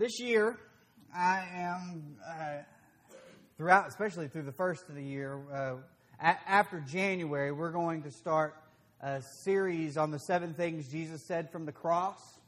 this 0.00 0.18
year, 0.18 0.56
I 1.14 1.46
am 1.52 2.16
uh, 2.26 2.62
throughout, 3.58 3.86
especially 3.86 4.28
through 4.28 4.44
the 4.44 4.52
first 4.52 4.88
of 4.88 4.94
the 4.94 5.04
year. 5.04 5.38
Uh, 5.52 5.74
a- 6.18 6.48
after 6.48 6.80
January, 6.80 7.52
we're 7.52 7.70
going 7.70 8.04
to 8.04 8.10
start 8.10 8.56
a 9.02 9.20
series 9.20 9.98
on 9.98 10.10
the 10.10 10.18
seven 10.18 10.54
things 10.54 10.88
Jesus 10.88 11.22
said 11.26 11.52
from 11.52 11.66
the 11.66 11.72
cross, 11.72 12.38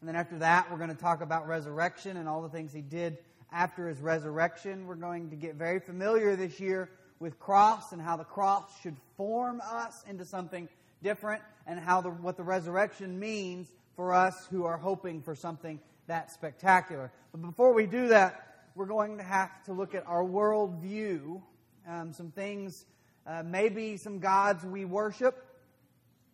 and 0.00 0.08
then 0.08 0.16
after 0.16 0.36
that, 0.40 0.70
we're 0.70 0.76
going 0.76 0.94
to 0.94 0.94
talk 0.94 1.22
about 1.22 1.48
resurrection 1.48 2.18
and 2.18 2.28
all 2.28 2.42
the 2.42 2.50
things 2.50 2.74
He 2.74 2.82
did 2.82 3.16
after 3.50 3.88
His 3.88 3.98
resurrection. 3.98 4.86
We're 4.86 4.94
going 4.96 5.30
to 5.30 5.36
get 5.36 5.54
very 5.54 5.80
familiar 5.80 6.36
this 6.36 6.60
year 6.60 6.90
with 7.20 7.38
cross 7.38 7.92
and 7.92 8.02
how 8.02 8.18
the 8.18 8.24
cross 8.24 8.64
should 8.82 8.96
form 9.16 9.62
us 9.64 10.04
into 10.06 10.26
something 10.26 10.68
different, 11.02 11.40
and 11.66 11.80
how 11.80 12.02
the, 12.02 12.10
what 12.10 12.36
the 12.36 12.42
resurrection 12.42 13.18
means 13.18 13.72
for 13.96 14.12
us 14.12 14.46
who 14.50 14.66
are 14.66 14.76
hoping 14.76 15.22
for 15.22 15.34
something 15.34 15.80
that 16.06 16.30
spectacular. 16.30 17.12
But 17.32 17.42
before 17.42 17.72
we 17.72 17.86
do 17.86 18.08
that, 18.08 18.46
we're 18.74 18.86
going 18.86 19.18
to 19.18 19.22
have 19.22 19.50
to 19.64 19.72
look 19.72 19.94
at 19.94 20.06
our 20.06 20.24
worldview, 20.24 21.42
um, 21.86 22.12
some 22.12 22.30
things, 22.30 22.86
uh, 23.26 23.42
maybe 23.44 23.96
some 23.96 24.18
gods 24.18 24.64
we 24.64 24.84
worship 24.84 25.46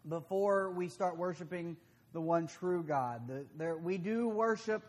before 0.09 0.71
we 0.71 0.89
start 0.89 1.17
worshiping 1.17 1.77
the 2.13 2.21
one 2.21 2.47
true 2.47 2.83
God. 2.83 3.29
The, 3.29 3.45
there, 3.57 3.77
we 3.77 3.99
do 3.99 4.29
worship 4.29 4.83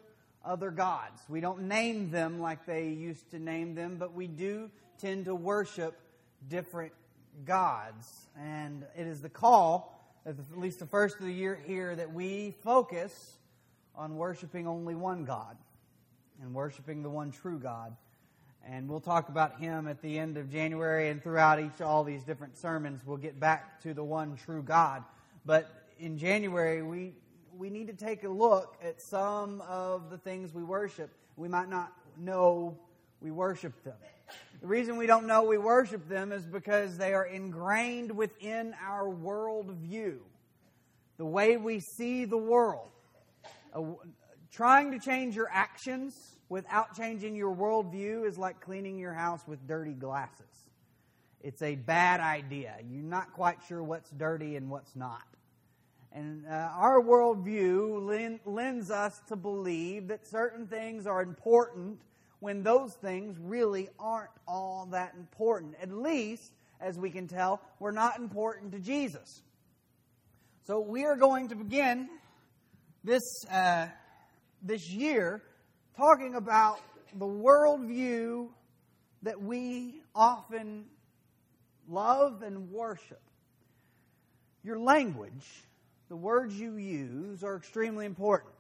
other 0.45 0.71
gods. 0.71 1.21
We 1.27 1.41
don't 1.41 1.63
name 1.63 2.11
them 2.11 2.39
like 2.39 2.65
they 2.65 2.89
used 2.89 3.31
to 3.31 3.39
name 3.39 3.75
them, 3.75 3.97
but 3.97 4.13
we 4.13 4.27
do 4.27 4.69
tend 4.99 5.25
to 5.25 5.35
worship 5.35 5.99
different 6.47 6.93
gods. 7.45 8.07
And 8.39 8.85
it 8.97 9.07
is 9.07 9.21
the 9.21 9.29
call, 9.29 9.99
at 10.25 10.35
least 10.55 10.79
the 10.79 10.85
first 10.85 11.19
of 11.19 11.25
the 11.25 11.33
year 11.33 11.59
here, 11.65 11.95
that 11.95 12.13
we 12.13 12.55
focus 12.63 13.38
on 13.99 14.15
worshiping 14.15 14.65
only 14.65 14.95
one 14.95 15.25
God 15.25 15.57
and 16.41 16.53
worshiping 16.53 17.03
the 17.03 17.09
one 17.09 17.31
true 17.31 17.59
God. 17.59 17.95
And 18.65 18.87
we'll 18.87 19.01
talk 19.01 19.27
about 19.27 19.59
him 19.59 19.87
at 19.87 20.01
the 20.01 20.17
end 20.17 20.37
of 20.37 20.49
January 20.49 21.09
and 21.09 21.21
throughout 21.21 21.59
each 21.59 21.81
all 21.81 22.05
these 22.05 22.23
different 22.23 22.57
sermons. 22.57 23.01
We'll 23.05 23.17
get 23.17 23.39
back 23.39 23.81
to 23.81 23.93
the 23.93 24.03
one 24.03 24.37
true 24.37 24.63
God. 24.63 25.03
But 25.45 25.69
in 25.99 26.17
January, 26.17 26.81
we 26.81 27.13
we 27.57 27.69
need 27.69 27.87
to 27.87 27.93
take 27.93 28.23
a 28.23 28.29
look 28.29 28.77
at 28.81 29.01
some 29.01 29.61
of 29.67 30.09
the 30.09 30.17
things 30.17 30.53
we 30.53 30.63
worship. 30.63 31.09
We 31.35 31.49
might 31.49 31.69
not 31.69 31.91
know 32.17 32.77
we 33.19 33.31
worship 33.31 33.83
them. 33.83 33.97
The 34.61 34.67
reason 34.67 34.95
we 34.95 35.07
don't 35.07 35.27
know 35.27 35.43
we 35.43 35.57
worship 35.57 36.07
them 36.07 36.31
is 36.31 36.45
because 36.45 36.97
they 36.97 37.13
are 37.13 37.25
ingrained 37.25 38.15
within 38.15 38.73
our 38.85 39.05
worldview, 39.07 40.19
the 41.17 41.25
way 41.25 41.57
we 41.57 41.81
see 41.81 42.23
the 42.23 42.37
world. 42.37 42.91
Trying 44.51 44.91
to 44.91 44.99
change 44.99 45.35
your 45.35 45.49
actions 45.51 46.35
without 46.49 46.95
changing 46.95 47.35
your 47.35 47.55
worldview 47.55 48.27
is 48.27 48.37
like 48.37 48.59
cleaning 48.59 48.97
your 48.97 49.13
house 49.13 49.41
with 49.47 49.67
dirty 49.67 49.93
glasses. 49.93 50.45
It's 51.41 51.61
a 51.61 51.75
bad 51.75 52.19
idea. 52.19 52.75
You're 52.89 53.03
not 53.03 53.31
quite 53.33 53.59
sure 53.67 53.81
what's 53.83 54.09
dirty 54.09 54.55
and 54.55 54.69
what's 54.69 54.95
not. 54.95 55.23
And 56.11 56.45
uh, 56.47 56.71
our 56.73 57.01
worldview 57.01 58.39
lends 58.45 58.89
us 58.89 59.21
to 59.27 59.35
believe 59.35 60.07
that 60.07 60.25
certain 60.25 60.65
things 60.65 61.05
are 61.05 61.21
important 61.21 62.01
when 62.39 62.63
those 62.63 62.93
things 62.93 63.37
really 63.39 63.89
aren't 63.99 64.31
all 64.47 64.87
that 64.91 65.13
important. 65.15 65.75
At 65.81 65.91
least, 65.91 66.51
as 66.81 66.97
we 66.97 67.11
can 67.11 67.27
tell, 67.27 67.61
we're 67.79 67.91
not 67.91 68.17
important 68.17 68.71
to 68.71 68.79
Jesus. 68.79 69.41
So 70.65 70.79
we 70.79 71.05
are 71.05 71.15
going 71.15 71.49
to 71.49 71.55
begin 71.55 72.09
this, 73.03 73.45
uh, 73.51 73.87
this 74.61 74.89
year 74.89 75.41
talking 75.97 76.35
about 76.35 76.79
the 77.13 77.25
worldview 77.25 78.49
that 79.23 79.41
we 79.41 80.01
often 80.15 80.85
love 81.87 82.41
and 82.41 82.71
worship. 82.71 83.21
Your 84.63 84.79
language, 84.79 85.47
the 86.09 86.15
words 86.15 86.59
you 86.59 86.75
use, 86.75 87.43
are 87.43 87.55
extremely 87.55 88.05
important. 88.05 88.53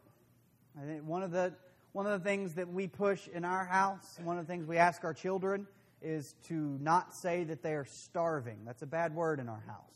I 0.81 0.85
think 0.85 1.03
one 1.05 1.23
of 1.23 1.31
the 1.31 1.53
one 1.91 2.05
of 2.05 2.21
the 2.21 2.29
things 2.29 2.53
that 2.53 2.71
we 2.71 2.87
push 2.87 3.27
in 3.27 3.43
our 3.43 3.65
house, 3.65 4.19
one 4.23 4.37
of 4.37 4.45
the 4.45 4.51
things 4.51 4.67
we 4.67 4.77
ask 4.77 5.03
our 5.03 5.13
children 5.13 5.65
is 6.01 6.35
to 6.47 6.77
not 6.79 7.15
say 7.15 7.43
that 7.45 7.63
they 7.63 7.73
are 7.73 7.85
starving. 7.85 8.59
That's 8.63 8.83
a 8.83 8.87
bad 8.87 9.15
word 9.15 9.39
in 9.39 9.49
our 9.49 9.63
house. 9.67 9.89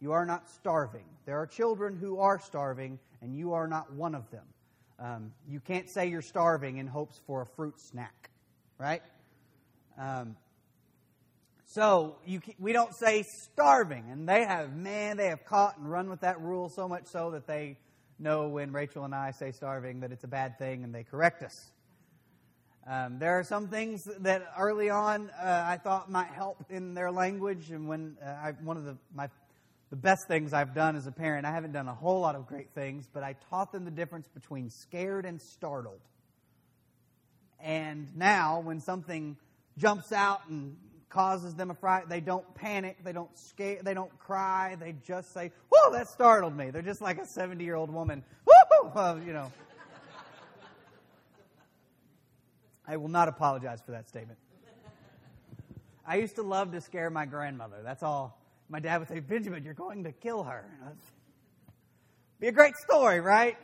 You 0.00 0.12
are 0.12 0.24
not 0.24 0.48
starving. 0.48 1.04
There 1.26 1.38
are 1.38 1.46
children 1.46 1.96
who 1.96 2.18
are 2.20 2.40
starving, 2.40 2.98
and 3.26 3.36
you 3.36 3.54
are 3.54 3.66
not 3.66 3.92
one 3.92 4.14
of 4.14 4.30
them. 4.30 4.44
Um, 5.00 5.32
you 5.48 5.58
can't 5.58 5.90
say 5.90 6.06
you're 6.06 6.22
starving 6.22 6.78
in 6.78 6.86
hopes 6.86 7.20
for 7.26 7.42
a 7.42 7.46
fruit 7.46 7.74
snack, 7.80 8.30
right? 8.78 9.02
Um, 9.98 10.36
so 11.64 12.16
you, 12.24 12.40
we 12.60 12.72
don't 12.72 12.94
say 12.94 13.24
starving, 13.24 14.04
and 14.10 14.28
they 14.28 14.44
have 14.44 14.74
man, 14.76 15.16
they 15.16 15.26
have 15.26 15.44
caught 15.44 15.76
and 15.76 15.90
run 15.90 16.08
with 16.08 16.20
that 16.20 16.40
rule 16.40 16.68
so 16.68 16.86
much 16.86 17.06
so 17.06 17.32
that 17.32 17.48
they 17.48 17.76
know 18.20 18.46
when 18.46 18.70
Rachel 18.72 19.04
and 19.04 19.14
I 19.14 19.32
say 19.32 19.50
starving 19.50 20.00
that 20.00 20.12
it's 20.12 20.24
a 20.24 20.28
bad 20.28 20.56
thing 20.56 20.84
and 20.84 20.94
they 20.94 21.02
correct 21.02 21.42
us. 21.42 21.72
Um, 22.88 23.18
there 23.18 23.36
are 23.36 23.42
some 23.42 23.66
things 23.66 24.08
that 24.20 24.46
early 24.56 24.88
on 24.88 25.30
uh, 25.30 25.64
I 25.66 25.78
thought 25.78 26.08
might 26.08 26.28
help 26.28 26.64
in 26.70 26.94
their 26.94 27.10
language, 27.10 27.72
and 27.72 27.88
when 27.88 28.16
uh, 28.24 28.28
I, 28.28 28.52
one 28.62 28.76
of 28.76 28.84
the 28.84 28.96
my 29.12 29.28
the 29.90 29.96
best 29.96 30.26
things 30.28 30.52
I've 30.52 30.74
done 30.74 30.96
as 30.96 31.06
a 31.06 31.12
parent, 31.12 31.46
I 31.46 31.52
haven't 31.52 31.72
done 31.72 31.88
a 31.88 31.94
whole 31.94 32.20
lot 32.20 32.34
of 32.34 32.46
great 32.46 32.70
things, 32.74 33.08
but 33.12 33.22
I 33.22 33.36
taught 33.50 33.72
them 33.72 33.84
the 33.84 33.90
difference 33.90 34.28
between 34.28 34.70
scared 34.70 35.24
and 35.24 35.40
startled. 35.40 36.00
And 37.60 38.08
now, 38.16 38.60
when 38.60 38.80
something 38.80 39.36
jumps 39.78 40.12
out 40.12 40.48
and 40.48 40.76
causes 41.08 41.54
them 41.54 41.70
a 41.70 41.74
fright. 41.74 42.08
They 42.08 42.20
don't 42.20 42.54
panic. 42.54 42.98
They 43.02 43.12
don't 43.12 43.36
scare. 43.38 43.78
They 43.82 43.94
don't 43.94 44.16
cry. 44.18 44.76
They 44.78 44.94
just 45.06 45.32
say, 45.32 45.50
"Whoa, 45.70 45.92
that 45.92 46.08
startled 46.08 46.56
me." 46.56 46.70
They're 46.70 46.82
just 46.82 47.00
like 47.00 47.18
a 47.18 47.26
seventy-year-old 47.26 47.90
woman. 47.90 48.24
Whoa, 48.44 48.92
well, 48.94 49.18
you 49.18 49.32
know. 49.32 49.52
I 52.88 52.98
will 52.98 53.08
not 53.08 53.28
apologize 53.28 53.80
for 53.80 53.92
that 53.92 54.06
statement. 54.08 54.38
I 56.06 56.16
used 56.16 56.36
to 56.36 56.42
love 56.42 56.70
to 56.72 56.80
scare 56.80 57.10
my 57.10 57.26
grandmother. 57.26 57.78
That's 57.82 58.02
all. 58.02 58.38
My 58.68 58.80
dad 58.80 58.98
would 58.98 59.08
say, 59.08 59.20
"Benjamin, 59.20 59.64
you're 59.64 59.74
going 59.74 60.04
to 60.04 60.12
kill 60.12 60.42
her." 60.42 60.64
Be 62.40 62.48
a 62.48 62.52
great 62.52 62.76
story, 62.76 63.20
right? 63.20 63.56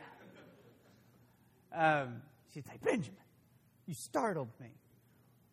Um, 1.73 2.21
she'd 2.53 2.65
say, 2.65 2.77
"Benjamin, 2.83 3.19
you 3.85 3.93
startled 3.93 4.49
me." 4.59 4.69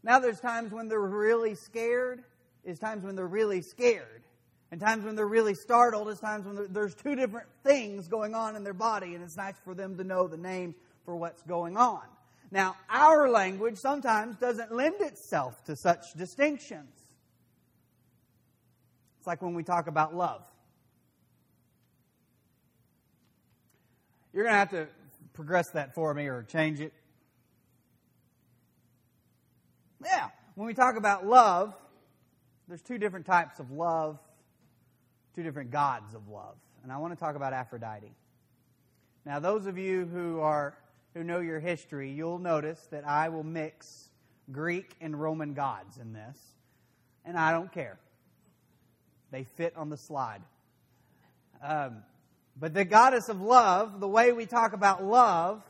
Now 0.02 0.18
there's 0.18 0.40
times 0.40 0.72
when 0.72 0.88
they're 0.88 1.00
really 1.00 1.54
scared, 1.54 2.22
is 2.64 2.78
times 2.78 3.04
when 3.04 3.16
they're 3.16 3.26
really 3.26 3.62
scared. 3.62 4.22
And 4.70 4.80
times 4.80 5.04
when 5.04 5.16
they're 5.16 5.26
really 5.26 5.54
startled 5.54 6.08
is 6.08 6.20
times 6.20 6.46
when 6.46 6.72
there's 6.72 6.94
two 6.94 7.16
different 7.16 7.48
things 7.64 8.06
going 8.06 8.34
on 8.34 8.54
in 8.54 8.62
their 8.62 8.72
body, 8.72 9.14
and 9.14 9.24
it's 9.24 9.36
nice 9.36 9.56
for 9.64 9.74
them 9.74 9.96
to 9.96 10.04
know 10.04 10.28
the 10.28 10.36
name 10.36 10.74
for 11.04 11.16
what's 11.16 11.42
going 11.42 11.76
on. 11.76 12.02
Now, 12.52 12.76
our 12.88 13.28
language 13.28 13.78
sometimes 13.78 14.36
doesn't 14.36 14.72
lend 14.72 15.00
itself 15.00 15.64
to 15.64 15.74
such 15.74 16.14
distinctions. 16.16 16.99
It's 19.20 19.26
like 19.26 19.42
when 19.42 19.52
we 19.52 19.62
talk 19.62 19.86
about 19.86 20.16
love. 20.16 20.42
You're 24.32 24.44
going 24.44 24.54
to 24.54 24.58
have 24.58 24.70
to 24.70 24.86
progress 25.34 25.68
that 25.72 25.94
for 25.94 26.14
me 26.14 26.28
or 26.28 26.42
change 26.42 26.80
it. 26.80 26.94
Yeah. 30.02 30.28
When 30.54 30.66
we 30.66 30.72
talk 30.72 30.96
about 30.96 31.26
love, 31.26 31.74
there's 32.66 32.80
two 32.80 32.96
different 32.96 33.26
types 33.26 33.58
of 33.58 33.70
love, 33.70 34.18
two 35.34 35.42
different 35.42 35.70
gods 35.70 36.14
of 36.14 36.26
love. 36.28 36.56
And 36.82 36.90
I 36.90 36.96
want 36.96 37.12
to 37.12 37.20
talk 37.20 37.36
about 37.36 37.52
Aphrodite. 37.52 38.14
Now, 39.26 39.38
those 39.38 39.66
of 39.66 39.76
you 39.76 40.06
who 40.06 40.40
are 40.40 40.78
who 41.12 41.22
know 41.24 41.40
your 41.40 41.60
history, 41.60 42.10
you'll 42.10 42.38
notice 42.38 42.88
that 42.90 43.06
I 43.06 43.28
will 43.28 43.42
mix 43.42 44.08
Greek 44.50 44.94
and 44.98 45.20
Roman 45.20 45.52
gods 45.52 45.98
in 45.98 46.14
this, 46.14 46.38
and 47.26 47.36
I 47.36 47.52
don't 47.52 47.70
care. 47.70 47.98
They 49.30 49.44
fit 49.56 49.76
on 49.76 49.90
the 49.90 49.96
slide. 49.96 50.42
Um, 51.62 51.98
but 52.58 52.74
the 52.74 52.84
goddess 52.84 53.28
of 53.28 53.40
love, 53.40 54.00
the 54.00 54.08
way 54.08 54.32
we 54.32 54.46
talk 54.46 54.72
about 54.72 55.04
love, 55.04 55.62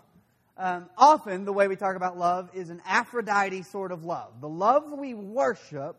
um, 0.57 0.91
often 0.97 1.45
the 1.45 1.53
way 1.53 1.69
we 1.69 1.77
talk 1.77 1.97
about 1.97 2.19
love 2.19 2.51
is 2.53 2.71
an 2.71 2.83
Aphrodite 2.85 3.63
sort 3.63 3.93
of 3.93 4.05
love. 4.05 4.41
The 4.41 4.49
love 4.49 4.93
we 4.93 5.15
worship 5.15 5.97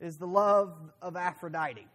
is 0.00 0.16
the 0.18 0.26
love 0.26 0.74
of 1.00 1.16
Aphrodite. 1.16 1.86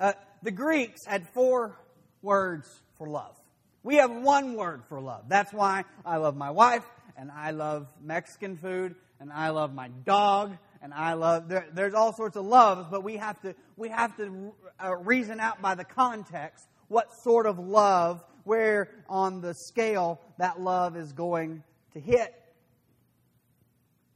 Uh, 0.00 0.12
the 0.42 0.50
Greeks 0.50 1.04
had 1.06 1.28
four 1.28 1.76
words 2.22 2.68
for 2.96 3.08
love. 3.08 3.36
We 3.82 3.96
have 3.96 4.10
one 4.10 4.54
word 4.54 4.82
for 4.88 5.00
love. 5.00 5.24
That's 5.28 5.52
why 5.52 5.84
I 6.04 6.16
love 6.16 6.36
my 6.36 6.50
wife, 6.50 6.84
and 7.16 7.30
I 7.30 7.52
love 7.52 7.86
Mexican 8.02 8.56
food, 8.56 8.96
and 9.20 9.32
I 9.32 9.50
love 9.50 9.72
my 9.72 9.88
dog, 10.04 10.56
and 10.82 10.94
I 10.94 11.14
love. 11.14 11.48
There, 11.48 11.66
there's 11.72 11.94
all 11.94 12.12
sorts 12.12 12.36
of 12.36 12.44
loves, 12.44 12.86
but 12.90 13.02
we 13.02 13.16
have 13.16 13.40
to 13.42 13.54
we 13.76 13.88
have 13.88 14.16
to 14.16 14.52
uh, 14.82 14.96
reason 14.96 15.40
out 15.40 15.60
by 15.60 15.74
the 15.74 15.84
context 15.84 16.66
what 16.88 17.12
sort 17.22 17.46
of 17.46 17.58
love 17.58 18.22
where 18.44 18.88
on 19.08 19.40
the 19.40 19.54
scale 19.54 20.20
that 20.38 20.60
love 20.60 20.96
is 20.96 21.12
going 21.12 21.62
to 21.92 22.00
hit. 22.00 22.34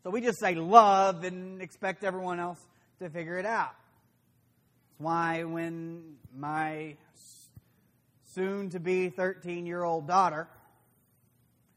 So 0.02 0.10
we 0.10 0.20
just 0.20 0.40
say 0.40 0.54
love 0.54 1.24
and 1.24 1.60
expect 1.62 2.02
everyone 2.02 2.40
else 2.40 2.58
to 2.98 3.10
figure 3.10 3.38
it 3.38 3.46
out. 3.46 3.74
That's 4.88 5.00
why 5.00 5.44
when 5.44 6.16
my 6.34 6.96
soon 8.34 8.70
to 8.70 8.80
be 8.80 9.10
13 9.10 9.66
year 9.66 9.82
old 9.82 10.06
daughter, 10.06 10.48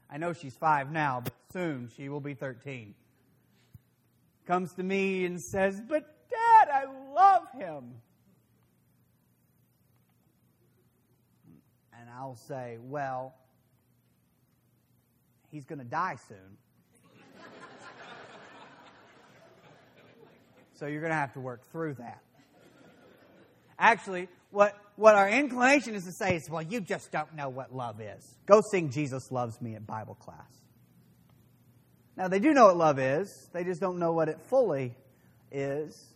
I 0.09 0.17
know 0.17 0.33
she's 0.33 0.55
five 0.55 0.91
now, 0.91 1.21
but 1.23 1.33
soon 1.51 1.89
she 1.97 2.09
will 2.09 2.21
be 2.21 2.33
13, 2.35 2.95
comes 4.45 4.73
to 4.73 4.83
me 4.83 5.25
and 5.25 5.41
says, 5.41 5.81
But 5.87 6.03
Dad, 6.29 6.69
I 6.69 6.85
love 7.13 7.43
him. 7.53 7.95
And 11.99 12.09
I'll 12.15 12.35
say, 12.35 12.77
Well, 12.81 13.33
he's 15.51 15.65
going 15.65 15.79
to 15.79 15.85
die 15.85 16.17
soon. 16.27 16.57
So 20.77 20.87
you're 20.87 20.99
going 20.99 21.11
to 21.11 21.17
have 21.17 21.33
to 21.33 21.39
work 21.39 21.61
through 21.71 21.93
that. 21.95 22.21
Actually, 23.79 24.27
what, 24.51 24.77
what 24.95 25.15
our 25.15 25.29
inclination 25.29 25.95
is 25.95 26.03
to 26.05 26.11
say 26.11 26.35
is, 26.35 26.49
well, 26.49 26.61
you 26.61 26.81
just 26.81 27.11
don't 27.11 27.33
know 27.33 27.49
what 27.49 27.73
love 27.73 28.01
is. 28.01 28.37
Go 28.45 28.61
sing 28.71 28.89
Jesus 28.89 29.31
Loves 29.31 29.61
Me 29.61 29.75
at 29.75 29.87
Bible 29.87 30.15
class. 30.15 30.64
Now, 32.17 32.27
they 32.27 32.39
do 32.39 32.53
know 32.53 32.67
what 32.67 32.77
love 32.77 32.99
is, 32.99 33.49
they 33.53 33.63
just 33.63 33.81
don't 33.81 33.99
know 33.99 34.13
what 34.13 34.29
it 34.29 34.39
fully 34.41 34.95
is. 35.51 36.15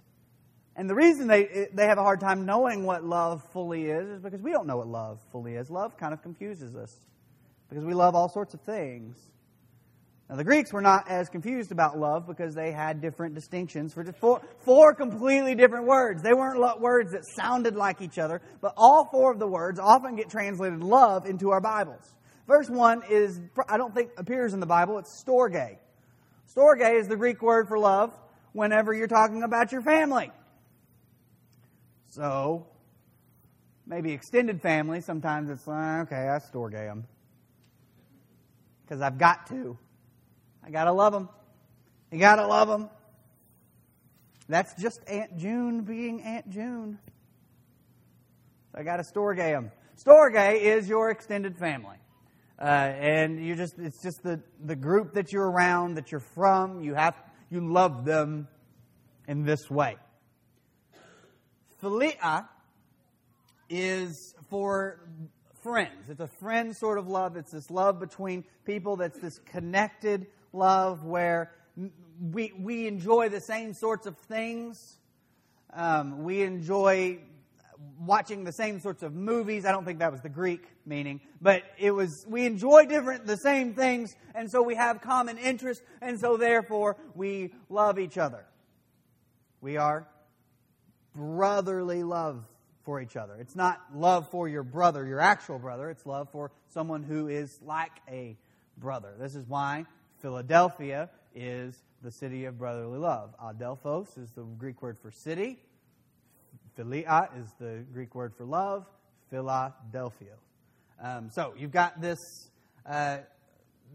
And 0.76 0.90
the 0.90 0.96
reason 0.96 1.28
they, 1.28 1.68
they 1.74 1.88
have 1.88 1.98
a 1.98 2.04
hard 2.04 2.22
time 2.22 2.46
knowing 2.46 2.86
what 2.86 3.04
love 3.04 3.44
fully 3.52 3.88
is 3.88 4.08
is 4.08 4.22
because 4.22 4.42
we 4.42 4.52
don't 4.52 4.66
know 4.66 4.78
what 4.78 4.88
love 4.88 5.20
fully 5.32 5.56
is. 5.56 5.70
Love 5.70 5.98
kind 5.98 6.14
of 6.14 6.22
confuses 6.22 6.74
us 6.76 6.96
because 7.68 7.84
we 7.84 7.94
love 7.94 8.16
all 8.16 8.30
sorts 8.30 8.54
of 8.54 8.62
things. 8.62 9.18
Now, 10.30 10.36
the 10.36 10.44
Greeks 10.44 10.72
were 10.72 10.82
not 10.82 11.10
as 11.10 11.28
confused 11.28 11.72
about 11.72 11.98
love 11.98 12.28
because 12.28 12.54
they 12.54 12.72
had 12.72 13.02
different 13.02 13.34
distinctions 13.34 13.94
for 13.94 14.06
four, 14.14 14.42
four 14.60 14.94
completely 14.94 15.56
different 15.56 15.86
words. 15.86 16.22
They 16.22 16.34
weren't 16.34 16.80
words 16.80 17.12
that 17.12 17.26
sounded 17.36 17.76
like 17.76 18.00
each 18.00 18.20
other, 18.20 18.40
but 18.62 18.74
all 18.78 19.06
four 19.12 19.34
of 19.34 19.40
the 19.40 19.48
words 19.48 19.80
often 19.80 20.16
get 20.16 20.30
translated 20.30 20.82
love 20.82 21.26
into 21.26 21.50
our 21.50 21.60
Bibles. 21.60 22.14
Verse 22.48 22.70
1 22.70 23.04
is, 23.10 23.42
I 23.68 23.78
don't 23.78 23.94
think 23.94 24.12
appears 24.18 24.54
in 24.54 24.60
the 24.60 24.66
Bible, 24.66 24.98
it's 25.00 25.24
storge. 25.24 25.78
Storge 26.56 26.96
is 27.00 27.08
the 27.08 27.16
Greek 27.16 27.42
word 27.42 27.68
for 27.68 27.78
love 27.78 28.12
whenever 28.54 28.94
you're 28.94 29.08
talking 29.08 29.44
about 29.44 29.72
your 29.72 29.82
family. 29.82 30.32
So, 32.08 32.66
maybe 33.86 34.12
extended 34.12 34.62
family, 34.62 35.02
sometimes 35.02 35.50
it's 35.50 35.68
like, 35.68 36.08
okay, 36.08 36.28
I 36.28 36.40
storge 36.40 36.72
them. 36.72 37.06
Because 38.84 39.02
I've 39.02 39.20
got 39.20 39.48
to. 39.48 39.78
I 40.66 40.72
got 40.72 40.86
to 40.86 40.92
love 40.92 41.14
them. 41.14 41.30
You 42.12 42.18
got 42.18 42.38
to 42.38 42.48
love 42.48 42.68
them. 42.68 42.90
That's 44.48 44.74
just 44.82 45.08
Aunt 45.08 45.38
June 45.38 45.82
being 45.82 46.24
Aunt 46.24 46.50
June. 46.50 46.98
I 48.74 48.82
got 48.82 48.98
to 48.98 49.04
storge 49.04 49.38
them. 49.38 49.72
Storge 50.04 50.60
is 50.60 50.90
your 50.90 51.12
extended 51.12 51.58
family. 51.58 51.98
Uh, 52.60 52.66
and 52.66 53.44
you 53.44 53.56
just 53.56 53.80
it's 53.80 54.02
just 54.02 54.22
the, 54.22 54.42
the 54.66 54.76
group 54.76 55.14
that 55.14 55.32
you're 55.32 55.50
around, 55.50 55.96
that 55.96 56.12
you're 56.12 56.20
from, 56.20 56.82
you 56.82 56.94
have 56.94 57.16
you 57.50 57.62
love 57.62 58.04
them 58.04 58.48
in 59.28 59.44
this 59.44 59.70
way. 59.70 59.96
Philia 61.82 62.48
is 63.70 64.36
for 64.50 65.00
friends. 65.62 66.10
It's 66.10 66.20
a 66.20 66.28
friend 66.28 66.76
sort 66.76 66.98
of 66.98 67.08
love. 67.08 67.38
It's 67.38 67.52
this 67.52 67.72
love 67.72 68.00
between 68.00 68.44
people 68.66 68.98
that's 68.98 69.20
this 69.20 69.40
connected 69.40 70.28
love 70.52 71.06
where 71.06 71.52
we, 72.20 72.52
we 72.60 72.88
enjoy 72.88 73.30
the 73.30 73.40
same 73.40 73.74
sorts 73.74 74.06
of 74.06 74.18
things. 74.18 74.98
Um, 75.74 76.24
we 76.24 76.42
enjoy 76.42 77.20
watching 78.00 78.44
the 78.44 78.54
same 78.54 78.80
sorts 78.80 79.04
of 79.04 79.14
movies. 79.14 79.66
I 79.66 79.72
don't 79.72 79.86
think 79.86 80.00
that 80.00 80.12
was 80.12 80.22
the 80.22 80.30
Greek 80.30 80.64
meaning, 80.86 81.22
but 81.42 81.64
it 81.78 81.92
was 81.92 82.26
we 82.28 82.46
enjoy 82.46 82.86
different 82.86 83.26
the 83.26 83.38
same 83.38 83.74
things, 83.74 84.16
and 84.34 84.50
so 84.50 84.62
we 84.62 84.76
have 84.76 85.02
common 85.02 85.38
interests, 85.38 85.84
and 86.02 86.20
so 86.20 86.38
therefore 86.38 86.98
we 87.16 87.54
love 87.70 88.00
each 88.00 88.18
other. 88.18 88.46
We 89.62 89.78
are 89.78 90.08
brotherly 91.16 92.04
love 92.04 92.44
for 92.84 93.02
each 93.02 93.18
other. 93.18 93.36
It's 93.40 93.56
not 93.56 93.80
love 93.94 94.30
for 94.32 94.48
your 94.48 94.64
brother, 94.64 95.06
your 95.06 95.20
actual 95.20 95.60
brother. 95.60 95.90
It's 95.90 96.06
love 96.06 96.30
for 96.32 96.52
someone 96.70 97.04
who 97.04 97.28
is 97.28 97.60
like 97.62 97.92
a 98.10 98.38
brother. 98.78 99.14
This 99.20 99.36
is 99.36 99.46
why 99.48 99.86
Philadelphia 100.22 101.10
is 101.36 101.76
the 102.02 102.12
city 102.12 102.46
of 102.46 102.58
brotherly 102.58 102.98
love. 102.98 103.36
Adelphos 103.42 104.18
is 104.18 104.32
the 104.32 104.44
Greek 104.44 104.82
word 104.82 104.98
for 105.02 105.12
city. 105.12 105.60
Philia 106.80 107.28
is 107.38 107.52
the 107.60 107.84
Greek 107.94 108.16
word 108.16 108.34
for 108.38 108.46
love. 108.46 108.86
Philadelphia. 109.30 110.34
Um, 111.02 111.30
so 111.30 111.54
you've 111.58 111.72
got 111.72 112.02
this, 112.02 112.50
uh, 112.86 113.18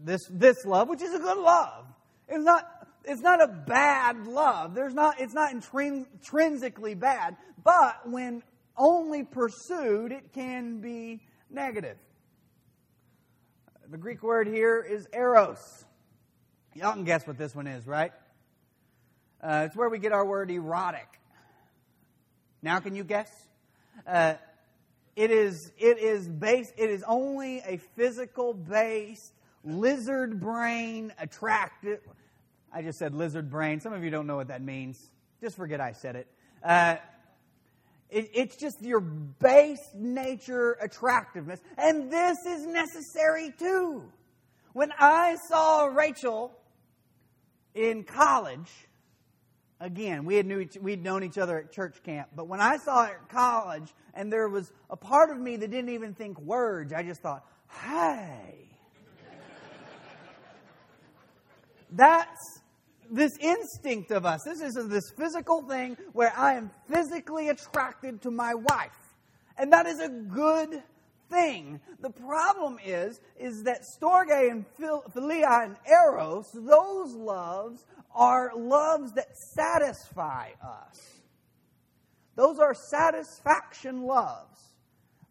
this, 0.03 0.21
this 0.29 0.65
love, 0.65 0.87
which 0.87 1.01
is 1.01 1.13
a 1.13 1.19
good 1.19 1.37
love. 1.37 1.85
It's 2.27 2.43
not, 2.43 2.87
it's 3.03 3.21
not 3.21 3.41
a 3.41 3.47
bad 3.47 4.27
love. 4.27 4.75
There's 4.75 4.93
not, 4.93 5.19
it's 5.19 5.33
not 5.33 5.51
intrinsically 5.51 6.95
bad, 6.95 7.35
but 7.63 8.09
when 8.09 8.43
only 8.77 9.23
pursued, 9.23 10.11
it 10.11 10.31
can 10.33 10.79
be 10.79 11.21
negative. 11.49 11.97
The 13.89 13.97
Greek 13.97 14.23
word 14.23 14.47
here 14.47 14.85
is 14.87 15.07
eros. 15.13 15.85
Y'all 16.73 16.93
can 16.93 17.03
guess 17.03 17.25
what 17.25 17.37
this 17.37 17.55
one 17.55 17.67
is, 17.67 17.85
right? 17.87 18.11
Uh, 19.41 19.63
it's 19.65 19.75
where 19.75 19.89
we 19.89 19.99
get 19.99 20.11
our 20.11 20.25
word 20.25 20.49
erotic. 20.49 21.07
Now, 22.65 22.79
can 22.79 22.95
you 22.95 23.03
guess? 23.03 23.29
Uh, 24.07 24.33
it 25.15 25.29
is 25.29 25.71
it 25.77 25.99
is 25.99 26.27
based. 26.27 26.73
It 26.77 26.89
is 26.89 27.03
only 27.07 27.59
a 27.59 27.77
physical 27.95 28.55
based 28.55 29.33
lizard 29.63 30.41
brain 30.41 31.13
attractive. 31.19 31.99
I 32.73 32.81
just 32.81 32.97
said 32.97 33.13
lizard 33.13 33.51
brain. 33.51 33.81
Some 33.81 33.93
of 33.93 34.03
you 34.03 34.09
don't 34.09 34.25
know 34.25 34.35
what 34.35 34.47
that 34.47 34.63
means. 34.63 34.99
Just 35.41 35.57
forget 35.57 35.79
I 35.79 35.91
said 35.91 36.15
it. 36.15 36.27
Uh, 36.63 36.95
it, 38.09 38.31
it's 38.33 38.55
just 38.55 38.81
your 38.81 38.99
base 38.99 39.87
nature 39.93 40.75
attractiveness, 40.81 41.59
and 41.77 42.11
this 42.11 42.39
is 42.47 42.65
necessary 42.65 43.53
too. 43.59 44.11
When 44.73 44.91
I 44.97 45.37
saw 45.49 45.85
Rachel 45.85 46.51
in 47.75 48.05
college, 48.05 48.71
again, 49.79 50.25
we 50.25 50.35
had 50.35 50.45
knew 50.45 50.59
each, 50.59 50.77
we'd 50.77 51.03
known 51.03 51.23
each 51.23 51.37
other 51.37 51.59
at 51.59 51.71
church 51.71 52.01
camp, 52.03 52.29
but 52.35 52.47
when 52.47 52.61
I 52.61 52.77
saw 52.77 53.05
her 53.05 53.13
at 53.13 53.29
college, 53.29 53.93
and 54.13 54.31
there 54.31 54.49
was 54.49 54.71
a 54.89 54.95
part 54.95 55.29
of 55.29 55.39
me 55.39 55.57
that 55.57 55.71
didn't 55.71 55.89
even 55.89 56.13
think 56.13 56.39
words, 56.39 56.93
I 56.93 57.03
just 57.03 57.21
thought, 57.21 57.45
"Hey." 57.69 58.69
That's 61.91 62.61
this 63.09 63.37
instinct 63.39 64.11
of 64.11 64.25
us. 64.25 64.41
This 64.43 64.61
is 64.61 64.75
this 64.87 65.11
physical 65.17 65.61
thing 65.61 65.97
where 66.13 66.33
I 66.35 66.53
am 66.53 66.71
physically 66.91 67.49
attracted 67.49 68.21
to 68.23 68.31
my 68.31 68.55
wife. 68.55 68.91
And 69.57 69.71
that 69.71 69.85
is 69.85 69.99
a 69.99 70.09
good 70.09 70.81
thing. 71.29 71.79
The 72.01 72.09
problem 72.09 72.77
is, 72.83 73.19
is 73.39 73.63
that 73.63 73.81
Storge 73.83 74.51
and 74.51 74.65
Philia 74.79 75.65
and 75.65 75.75
Eros, 75.87 76.51
those 76.53 77.13
loves 77.13 77.85
are 78.13 78.51
loves 78.55 79.13
that 79.13 79.37
satisfy 79.37 80.49
us. 80.63 81.21
Those 82.35 82.59
are 82.59 82.73
satisfaction 82.73 84.03
loves. 84.03 84.61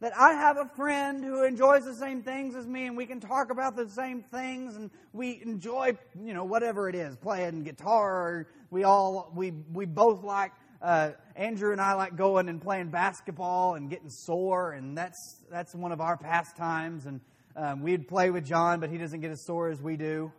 That 0.00 0.12
I 0.18 0.34
have 0.34 0.58
a 0.58 0.68
friend 0.76 1.24
who 1.24 1.44
enjoys 1.44 1.84
the 1.84 1.94
same 1.94 2.22
things 2.22 2.54
as 2.56 2.66
me, 2.66 2.86
and 2.86 2.96
we 2.96 3.06
can 3.06 3.20
talk 3.20 3.50
about 3.50 3.74
the 3.74 3.88
same 3.88 4.22
things, 4.22 4.76
and 4.76 4.90
we 5.12 5.40
enjoy, 5.42 5.92
you 6.22 6.34
know, 6.34 6.44
whatever 6.44 6.88
it 6.88 6.94
is, 6.94 7.16
playing 7.16 7.64
guitar. 7.64 8.46
we 8.70 8.84
all 8.84 9.32
we 9.34 9.52
we 9.72 9.86
both 9.86 10.22
like 10.24 10.52
uh, 10.84 11.12
Andrew 11.34 11.72
and 11.72 11.80
I 11.80 11.94
like 11.94 12.14
going 12.14 12.50
and 12.50 12.60
playing 12.60 12.88
basketball 12.88 13.74
and 13.74 13.88
getting 13.88 14.10
sore, 14.10 14.72
and 14.72 14.96
that's 14.96 15.42
that's 15.50 15.74
one 15.74 15.92
of 15.92 16.00
our 16.02 16.18
pastimes. 16.18 17.06
And 17.06 17.20
um, 17.56 17.82
we'd 17.82 18.06
play 18.06 18.28
with 18.30 18.44
John, 18.44 18.80
but 18.80 18.90
he 18.90 18.98
doesn't 18.98 19.20
get 19.20 19.30
as 19.30 19.46
sore 19.46 19.70
as 19.70 19.80
we 19.80 19.96
do. 19.96 20.30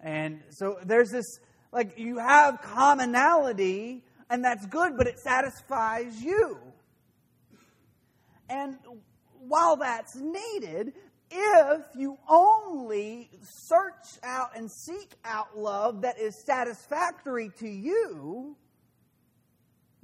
And 0.00 0.40
so 0.50 0.78
there's 0.84 1.10
this 1.10 1.38
like 1.72 1.96
you 1.96 2.18
have 2.18 2.60
commonality, 2.60 4.02
and 4.28 4.44
that's 4.44 4.66
good, 4.66 4.96
but 4.96 5.06
it 5.06 5.20
satisfies 5.20 6.20
you. 6.20 6.58
And 8.48 8.76
while 9.46 9.76
that's 9.76 10.16
needed, 10.16 10.92
if 11.30 11.82
you 11.96 12.18
only 12.28 13.30
search 13.42 14.18
out 14.24 14.56
and 14.56 14.68
seek 14.70 15.12
out 15.24 15.56
love 15.56 16.02
that 16.02 16.18
is 16.18 16.34
satisfactory 16.44 17.50
to 17.60 17.68
you, 17.68 18.56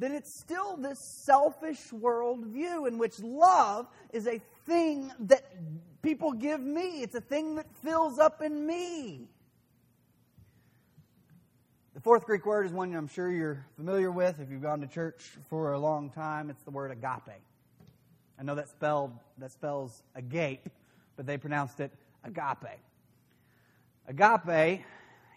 then 0.00 0.12
it's 0.12 0.35
still 0.40 0.78
this 0.78 0.99
selfish 0.99 1.90
worldview 1.92 2.88
in 2.88 2.97
which 2.97 3.21
love 3.21 3.87
is 4.14 4.26
a 4.26 4.40
thing 4.64 5.12
that 5.21 5.45
people 6.00 6.33
give 6.33 6.61
me. 6.61 7.02
It's 7.02 7.14
a 7.14 7.21
thing 7.21 7.57
that 7.57 7.66
fills 7.83 8.19
up 8.19 8.40
in 8.40 8.66
me. 8.66 9.28
The 11.92 12.00
fourth 12.00 12.25
Greek 12.25 12.47
word 12.47 12.64
is 12.64 12.73
one 12.73 12.95
I'm 12.95 13.09
sure 13.09 13.30
you're 13.30 13.66
familiar 13.76 14.11
with 14.11 14.40
if 14.40 14.50
you've 14.50 14.62
gone 14.62 14.80
to 14.80 14.87
church 14.87 15.33
for 15.50 15.75
a 15.75 15.78
long 15.78 16.09
time. 16.09 16.49
It's 16.49 16.62
the 16.62 16.71
word 16.71 16.90
agape. 16.90 17.42
I 18.38 18.42
know 18.42 18.54
that 18.54 18.71
spelled 18.71 19.12
that 19.37 19.52
spells 19.52 20.02
agape, 20.14 20.71
but 21.14 21.26
they 21.26 21.37
pronounced 21.37 21.78
it 21.78 21.92
agape. 22.25 22.78
Agape 24.09 24.83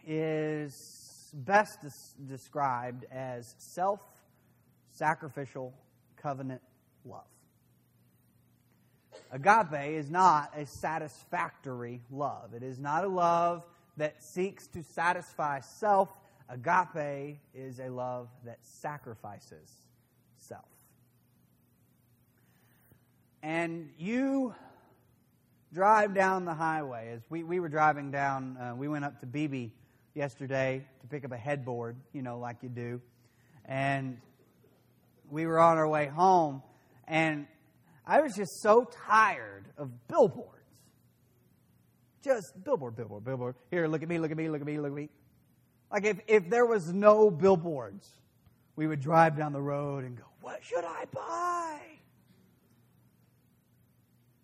is 0.08 1.32
best 1.34 1.82
des- 1.82 2.26
described 2.30 3.06
as 3.12 3.56
self 3.58 4.00
sacrificial 4.94 5.74
covenant 6.18 6.62
love. 7.06 7.22
Agape 9.32 9.98
is 9.98 10.10
not 10.10 10.52
a 10.56 10.66
satisfactory 10.66 12.02
love. 12.12 12.54
It 12.54 12.64
is 12.64 12.80
not 12.80 13.04
a 13.04 13.08
love 13.08 13.64
that 13.98 14.24
seeks 14.24 14.68
to 14.68 14.84
satisfy 14.84 15.60
self. 15.60 16.10
Agape 16.50 17.40
is 17.54 17.80
a 17.80 17.90
love 17.90 18.28
that 18.46 18.60
sacrifices 18.62 19.70
self. 20.38 20.66
And 23.42 23.90
you 23.98 24.54
drive 25.74 26.14
down 26.14 26.46
the 26.46 26.54
highway. 26.54 27.12
As 27.14 27.22
we, 27.30 27.44
we 27.44 27.60
were 27.60 27.70
driving 27.70 28.12
down, 28.12 28.58
uh, 28.58 28.76
we 28.76 28.88
went 28.88 29.04
up 29.04 29.20
to 29.22 29.26
Beebe 29.26 29.70
yesterday 30.14 30.86
to 31.02 31.08
pick 31.08 31.26
up 31.26 31.32
a 31.32 31.38
headboard, 31.38 31.96
you 32.14 32.22
know, 32.22 32.38
like 32.38 32.58
you 32.62 32.70
do. 32.70 33.02
And 33.66 34.20
we 35.30 35.46
were 35.46 35.60
on 35.60 35.78
our 35.78 35.88
way 35.88 36.08
home, 36.08 36.62
and 37.08 37.48
I 38.06 38.22
was 38.22 38.36
just 38.36 38.62
so 38.62 38.90
tired 39.08 39.66
of 39.78 40.08
billboards. 40.08 40.50
Just 42.24 42.54
billboard, 42.64 42.96
billboard, 42.96 43.26
billboard. 43.26 43.56
Here, 43.70 43.88
look 43.88 44.02
at 44.02 44.10
me, 44.10 44.18
look 44.18 44.32
at 44.32 44.38
me, 44.38 44.50
look 44.50 44.62
at 44.62 44.68
me, 44.68 44.78
look 44.80 44.92
at 44.92 44.96
me. 44.96 45.10
Like 45.92 46.06
if, 46.06 46.20
if 46.28 46.50
there 46.50 46.66
was 46.66 46.92
no 46.94 47.30
billboards, 47.30 48.10
we 48.76 48.88
would 48.88 49.00
drive 49.00 49.38
down 49.38 49.54
the 49.54 49.62
road 49.62 50.04
and 50.04 50.18
go, 50.18 50.24
What 50.42 50.64
should 50.64 50.84
I 50.84 51.06
buy? 51.14 51.80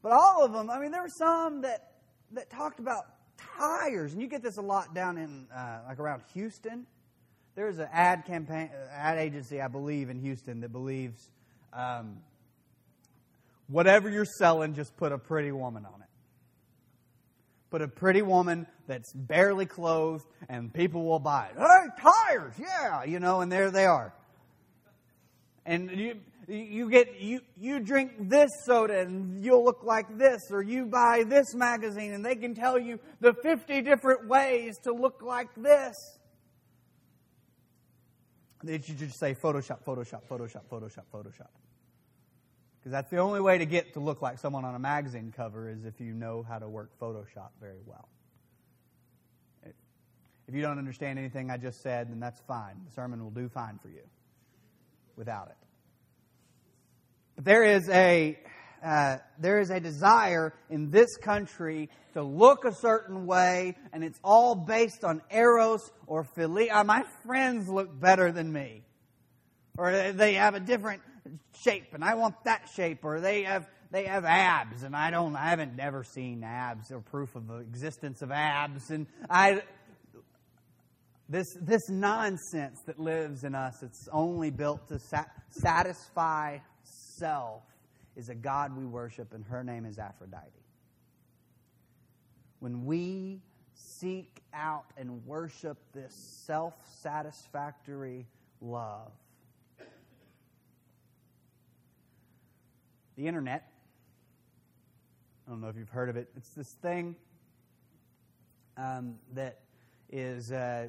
But 0.01 0.11
all 0.11 0.43
of 0.43 0.53
them, 0.53 0.69
I 0.69 0.79
mean, 0.79 0.91
there 0.91 1.01
were 1.01 1.09
some 1.09 1.61
that, 1.61 1.93
that 2.31 2.49
talked 2.49 2.79
about 2.79 3.05
tires, 3.57 4.13
and 4.13 4.21
you 4.21 4.27
get 4.27 4.41
this 4.41 4.57
a 4.57 4.61
lot 4.61 4.93
down 4.93 5.17
in, 5.17 5.47
uh, 5.53 5.79
like 5.87 5.99
around 5.99 6.21
Houston. 6.33 6.85
There's 7.59 7.77
an 7.77 7.89
ad 7.91 8.23
campaign, 8.25 8.69
ad 8.89 9.17
agency, 9.17 9.59
I 9.59 9.67
believe, 9.67 10.09
in 10.09 10.21
Houston 10.21 10.61
that 10.61 10.71
believes 10.71 11.29
um, 11.73 12.19
whatever 13.67 14.09
you're 14.09 14.23
selling, 14.23 14.75
just 14.75 14.95
put 14.95 15.11
a 15.11 15.17
pretty 15.17 15.51
woman 15.51 15.85
on 15.85 15.99
it. 15.99 16.07
Put 17.69 17.81
a 17.81 17.89
pretty 17.89 18.21
woman 18.21 18.65
that's 18.87 19.11
barely 19.11 19.65
clothed, 19.65 20.23
and 20.47 20.73
people 20.73 21.03
will 21.03 21.19
buy 21.19 21.47
it. 21.47 21.57
Hey, 21.57 22.01
tires, 22.01 22.53
yeah, 22.57 23.03
you 23.03 23.19
know, 23.19 23.41
and 23.41 23.51
there 23.51 23.71
they 23.71 23.85
are. 23.85 24.13
And 25.65 25.91
you, 25.91 26.15
you 26.47 26.89
get 26.89 27.19
you 27.19 27.41
you 27.57 27.81
drink 27.81 28.29
this 28.29 28.51
soda 28.63 29.01
and 29.01 29.43
you'll 29.43 29.65
look 29.65 29.83
like 29.83 30.17
this 30.17 30.39
or 30.49 30.63
you 30.63 30.85
buy 30.85 31.25
this 31.27 31.53
magazine 31.53 32.13
and 32.13 32.23
they 32.25 32.37
can 32.37 32.55
tell 32.55 32.79
you 32.79 33.01
the 33.19 33.33
50 33.43 33.81
different 33.81 34.29
ways 34.29 34.77
to 34.85 34.93
look 34.93 35.21
like 35.21 35.49
this 35.57 35.93
they 38.63 38.79
should 38.79 38.97
just 38.97 39.17
say 39.19 39.33
photoshop 39.33 39.83
photoshop 39.85 40.21
photoshop 40.29 40.61
photoshop 40.71 41.03
photoshop. 41.13 41.47
Because 42.79 42.91
that's 42.91 43.09
the 43.09 43.17
only 43.17 43.41
way 43.41 43.57
to 43.57 43.65
get 43.65 43.93
to 43.93 43.99
look 43.99 44.21
like 44.21 44.39
someone 44.39 44.63
on 44.63 44.75
a 44.75 44.79
magazine 44.79 45.33
cover 45.35 45.69
is 45.69 45.85
if 45.85 45.99
you 45.99 46.13
know 46.13 46.45
how 46.47 46.59
to 46.59 46.67
work 46.67 46.91
photoshop 46.99 47.49
very 47.59 47.79
well. 47.85 48.07
If 50.47 50.55
you 50.55 50.63
don't 50.63 50.79
understand 50.79 51.19
anything 51.19 51.51
i 51.51 51.57
just 51.57 51.81
said 51.81 52.09
then 52.09 52.19
that's 52.19 52.39
fine. 52.41 52.75
The 52.87 52.91
sermon 52.93 53.23
will 53.23 53.31
do 53.31 53.49
fine 53.49 53.79
for 53.81 53.89
you 53.89 54.01
without 55.15 55.49
it. 55.49 55.57
But 57.35 57.45
there 57.45 57.63
is 57.63 57.87
a 57.89 58.37
uh, 58.83 59.17
there 59.37 59.59
is 59.59 59.69
a 59.69 59.79
desire 59.79 60.53
in 60.69 60.91
this 60.91 61.17
country 61.17 61.89
to 62.13 62.23
look 62.23 62.65
a 62.65 62.73
certain 62.73 63.25
way, 63.25 63.75
and 63.93 64.03
it's 64.03 64.19
all 64.23 64.55
based 64.55 65.03
on 65.03 65.21
eros 65.31 65.91
or 66.07 66.23
philia. 66.23 66.71
Uh, 66.71 66.83
my 66.83 67.03
friends 67.25 67.69
look 67.69 67.99
better 67.99 68.31
than 68.31 68.51
me, 68.51 68.83
or 69.77 70.11
they 70.11 70.33
have 70.33 70.55
a 70.55 70.59
different 70.59 71.01
shape, 71.63 71.93
and 71.93 72.03
I 72.03 72.15
want 72.15 72.35
that 72.45 72.69
shape, 72.75 73.03
or 73.03 73.19
they 73.19 73.43
have 73.43 73.67
they 73.91 74.05
have 74.05 74.23
abs, 74.23 74.83
and 74.83 74.95
I 74.95 75.09
don't. 75.11 75.35
I 75.35 75.49
haven't 75.49 75.75
never 75.75 76.03
seen 76.03 76.43
abs 76.43 76.91
or 76.91 76.99
proof 77.01 77.35
of 77.35 77.47
the 77.47 77.57
existence 77.57 78.21
of 78.21 78.31
abs, 78.31 78.89
and 78.91 79.07
I. 79.29 79.63
This, 81.31 81.45
this 81.61 81.87
nonsense 81.89 82.81
that 82.87 82.97
lives 82.97 83.43
in 83.43 83.53
us, 83.53 83.83
it's 83.83 84.09
only 84.11 84.49
built 84.49 84.87
to 84.87 84.97
sat- 84.97 85.29
satisfy 85.51 86.57
herself 87.19 87.63
is 88.19 88.27
a 88.27 88.35
God 88.35 88.75
we 88.75 88.85
worship, 88.85 89.33
and 89.33 89.45
her 89.45 89.63
name 89.63 89.85
is 89.85 89.97
Aphrodite. 89.97 90.51
When 92.59 92.85
we 92.85 93.41
seek 93.73 94.41
out 94.53 94.83
and 94.97 95.25
worship 95.25 95.77
this 95.93 96.13
self 96.45 96.73
satisfactory 97.01 98.27
love, 98.59 99.13
the 103.15 103.25
internet, 103.25 103.71
I 105.47 105.51
don't 105.51 105.61
know 105.61 105.69
if 105.69 105.77
you've 105.77 105.87
heard 105.87 106.09
of 106.09 106.17
it, 106.17 106.29
it's 106.35 106.49
this 106.49 106.73
thing 106.81 107.15
um, 108.75 109.15
that 109.33 109.61
is 110.11 110.51
uh, 110.51 110.87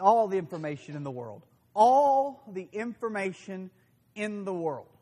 all 0.00 0.28
the 0.28 0.38
information 0.38 0.96
in 0.96 1.04
the 1.04 1.10
world. 1.10 1.42
All 1.74 2.42
the 2.54 2.68
information 2.72 3.70
in 4.14 4.46
the 4.46 4.54
world. 4.54 4.93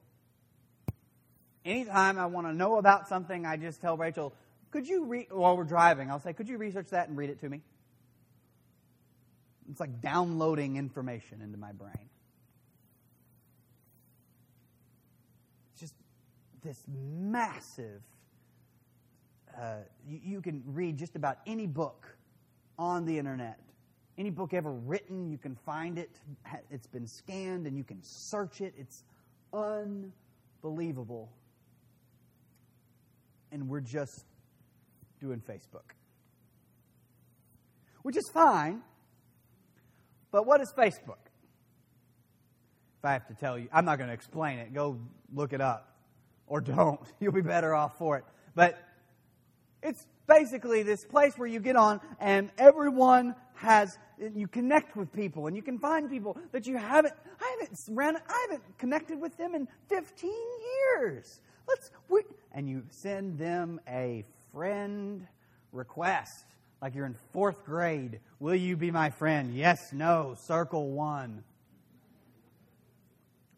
Anytime 1.65 2.19
I 2.19 2.27
want 2.27 2.49
to 2.49 2.53
know 2.53 2.77
about 2.77 3.09
something, 3.09 3.47
I 3.47 3.57
just 3.57 3.81
tell 3.81 3.97
Rachel, 3.97 4.35
could 4.73 4.89
you 4.89 5.05
read, 5.05 5.27
while 5.31 5.57
we're 5.57 5.65
driving, 5.65 6.11
I'll 6.11 6.21
say, 6.21 6.33
could 6.33 6.49
you 6.49 6.59
research 6.59 6.89
that 6.91 7.09
and 7.09 7.17
read 7.17 7.31
it 7.31 7.41
to 7.41 7.49
me? 7.49 7.61
It's 9.71 9.79
like 9.79 10.01
downloading 10.01 10.77
information 10.77 11.41
into 11.41 11.57
my 11.57 11.71
brain. 11.73 12.09
It's 15.73 15.81
just 15.81 15.95
this 16.65 16.83
massive, 16.89 18.03
uh, 19.57 19.77
you, 20.09 20.21
you 20.25 20.41
can 20.41 20.65
read 20.67 20.97
just 20.97 21.15
about 21.15 21.39
any 21.47 21.67
book 21.67 22.17
on 22.77 23.05
the 23.07 23.19
internet. 23.19 23.61
Any 24.19 24.31
book 24.31 24.53
ever 24.53 24.73
written, 24.73 25.31
you 25.31 25.39
can 25.39 25.55
find 25.55 25.97
it. 25.97 26.11
It's 26.71 26.89
been 26.89 27.07
scanned 27.07 27.67
and 27.69 27.79
you 27.79 27.85
can 27.85 28.03
search 28.03 28.61
it. 28.61 28.75
It's 28.77 29.05
unbelievable 29.53 31.31
and 33.53 33.69
we're 33.69 33.81
just 33.81 34.25
doing 35.21 35.41
Facebook. 35.41 35.95
Which 38.03 38.17
is 38.17 38.29
fine, 38.33 38.83
but 40.33 40.47
what 40.47 40.61
is 40.61 40.73
Facebook? 40.73 41.23
If 42.99 43.05
I 43.05 43.13
have 43.13 43.27
to 43.29 43.35
tell 43.35 43.59
you, 43.59 43.69
I'm 43.73 43.85
not 43.85 43.99
going 43.99 44.09
to 44.09 44.15
explain 44.15 44.59
it. 44.59 44.73
Go 44.73 44.99
look 45.33 45.53
it 45.53 45.61
up. 45.61 45.97
Or 46.47 46.61
don't. 46.61 47.01
You'll 47.21 47.33
be 47.33 47.43
better 47.43 47.75
off 47.75 47.99
for 47.99 48.17
it. 48.17 48.25
But 48.55 48.83
it's 49.83 50.07
basically 50.27 50.83
this 50.83 51.05
place 51.05 51.37
where 51.37 51.49
you 51.49 51.61
get 51.61 51.77
on 51.77 52.01
and 52.21 52.51
everyone 52.59 53.35
has 53.55 53.99
you 54.35 54.47
connect 54.47 54.97
with 54.97 55.13
people 55.13 55.47
and 55.47 55.57
you 55.57 55.63
can 55.63 55.79
find 55.79 56.09
people 56.09 56.39
that 56.53 56.67
you 56.67 56.77
haven't 56.77 57.15
I 57.41 57.57
haven't 57.61 57.81
ran 57.89 58.17
I 58.17 58.47
haven't 58.49 58.79
connected 58.79 59.21
with 59.21 59.37
them 59.37 59.55
in 59.55 59.67
15 59.89 60.31
years. 61.01 61.41
Let's 61.67 61.91
we, 62.09 62.23
and 62.53 62.69
you 62.69 62.83
send 62.91 63.39
them 63.39 63.81
a 63.89 64.25
friend 64.53 65.27
request, 65.73 66.45
like 66.81 66.95
you're 66.95 67.07
in 67.07 67.17
fourth 67.33 67.65
grade. 67.65 68.21
Will 68.41 68.55
you 68.55 68.77
be 68.77 68.91
my 68.91 69.11
friend? 69.11 69.55
Yes, 69.55 69.79
no, 69.93 70.35
circle 70.47 70.91
one. 70.91 71.45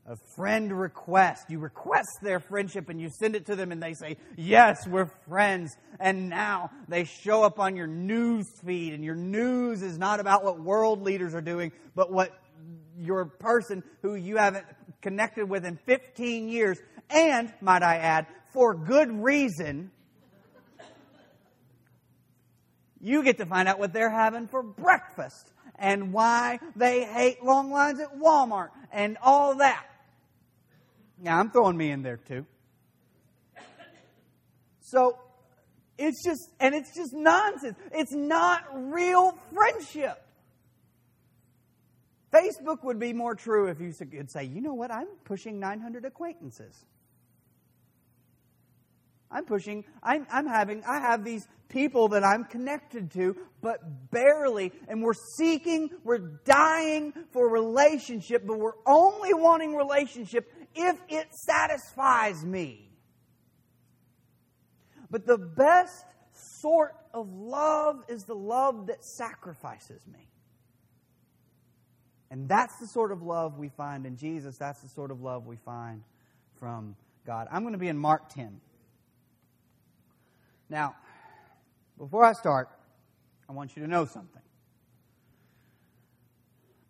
A 0.06 0.16
friend 0.36 0.70
request. 0.78 1.46
You 1.48 1.58
request 1.58 2.10
their 2.22 2.38
friendship 2.38 2.90
and 2.90 3.00
you 3.00 3.08
send 3.08 3.34
it 3.34 3.46
to 3.46 3.56
them 3.56 3.72
and 3.72 3.82
they 3.82 3.94
say, 3.94 4.18
Yes, 4.36 4.86
we're 4.86 5.10
friends. 5.26 5.74
And 5.98 6.28
now 6.28 6.70
they 6.88 7.04
show 7.04 7.42
up 7.42 7.58
on 7.58 7.74
your 7.74 7.86
news 7.86 8.46
feed 8.64 8.92
and 8.92 9.02
your 9.02 9.14
news 9.14 9.82
is 9.82 9.96
not 9.96 10.20
about 10.20 10.44
what 10.44 10.60
world 10.60 11.02
leaders 11.02 11.34
are 11.34 11.40
doing, 11.40 11.72
but 11.94 12.12
what 12.12 12.38
your 12.98 13.24
person 13.24 13.82
who 14.02 14.14
you 14.14 14.36
haven't 14.36 14.66
connected 15.00 15.48
with 15.48 15.64
in 15.64 15.78
15 15.86 16.48
years 16.50 16.78
and, 17.08 17.52
might 17.62 17.82
I 17.82 17.96
add, 17.96 18.26
for 18.54 18.74
good 18.74 19.10
reason, 19.22 19.90
you 23.00 23.22
get 23.22 23.36
to 23.38 23.46
find 23.46 23.68
out 23.68 23.78
what 23.78 23.92
they're 23.92 24.08
having 24.08 24.48
for 24.48 24.62
breakfast 24.62 25.52
and 25.78 26.12
why 26.12 26.60
they 26.76 27.04
hate 27.04 27.44
long 27.44 27.70
lines 27.70 28.00
at 28.00 28.16
Walmart 28.16 28.68
and 28.92 29.18
all 29.20 29.56
that. 29.56 29.84
Now, 31.20 31.38
I'm 31.38 31.50
throwing 31.50 31.76
me 31.76 31.90
in 31.90 32.02
there 32.02 32.16
too. 32.16 32.46
So, 34.80 35.18
It's 35.98 36.24
just, 36.24 36.50
and 36.60 36.74
it's 36.74 36.94
just 36.94 37.12
nonsense. 37.12 37.76
It's 37.92 38.12
not 38.12 38.62
real 38.72 39.36
friendship. 39.52 40.20
Facebook 42.32 42.82
would 42.82 42.98
be 42.98 43.12
more 43.12 43.34
true 43.34 43.68
if 43.68 43.80
you 43.80 43.92
could 43.92 44.30
say, 44.30 44.44
you 44.44 44.60
know 44.60 44.74
what, 44.74 44.90
I'm 44.90 45.06
pushing 45.24 45.60
900 45.60 46.04
acquaintances. 46.04 46.84
I'm 49.34 49.44
pushing, 49.44 49.84
I'm, 50.00 50.26
I'm 50.30 50.46
having, 50.46 50.84
I 50.84 51.00
have 51.00 51.24
these 51.24 51.46
people 51.68 52.08
that 52.10 52.22
I'm 52.22 52.44
connected 52.44 53.10
to, 53.12 53.36
but 53.60 54.10
barely, 54.12 54.72
and 54.86 55.02
we're 55.02 55.12
seeking, 55.36 55.90
we're 56.04 56.38
dying 56.44 57.12
for 57.32 57.48
relationship, 57.48 58.46
but 58.46 58.60
we're 58.60 58.78
only 58.86 59.34
wanting 59.34 59.74
relationship 59.74 60.50
if 60.76 60.96
it 61.08 61.26
satisfies 61.34 62.44
me. 62.44 62.88
But 65.10 65.26
the 65.26 65.38
best 65.38 66.04
sort 66.32 66.94
of 67.12 67.28
love 67.32 68.04
is 68.08 68.24
the 68.24 68.34
love 68.36 68.86
that 68.86 69.04
sacrifices 69.04 70.00
me. 70.06 70.28
And 72.30 72.48
that's 72.48 72.78
the 72.78 72.86
sort 72.86 73.10
of 73.10 73.22
love 73.22 73.58
we 73.58 73.68
find 73.68 74.06
in 74.06 74.16
Jesus. 74.16 74.58
That's 74.58 74.80
the 74.80 74.88
sort 74.88 75.10
of 75.10 75.22
love 75.22 75.46
we 75.46 75.56
find 75.56 76.02
from 76.58 76.96
God. 77.26 77.48
I'm 77.50 77.62
going 77.62 77.74
to 77.74 77.78
be 77.78 77.88
in 77.88 77.98
Mark 77.98 78.28
10. 78.28 78.60
Now, 80.68 80.96
before 81.98 82.24
I 82.24 82.32
start, 82.32 82.68
I 83.48 83.52
want 83.52 83.76
you 83.76 83.82
to 83.82 83.88
know 83.88 84.04
something. 84.04 84.42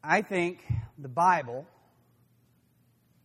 I 0.03 0.23
think 0.23 0.65
the 0.99 1.09
Bible 1.09 1.67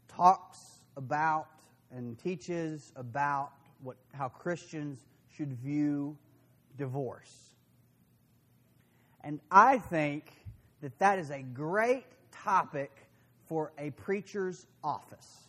talks 0.08 0.58
about 0.98 1.48
and 1.92 2.18
teaches 2.20 2.92
about 2.96 3.52
what, 3.84 3.98
how 4.14 4.30
Christians 4.30 5.00
should 5.36 5.54
view 5.54 6.18
divorce. 6.78 7.34
And 9.24 9.40
I 9.52 9.78
think 9.78 10.32
that 10.82 10.98
that 11.00 11.20
is 11.20 11.30
a 11.30 11.42
great 11.42 12.06
topic 12.32 12.92
for 13.48 13.72
a 13.78 13.92
preacher's 13.92 14.66
office. 14.84 15.49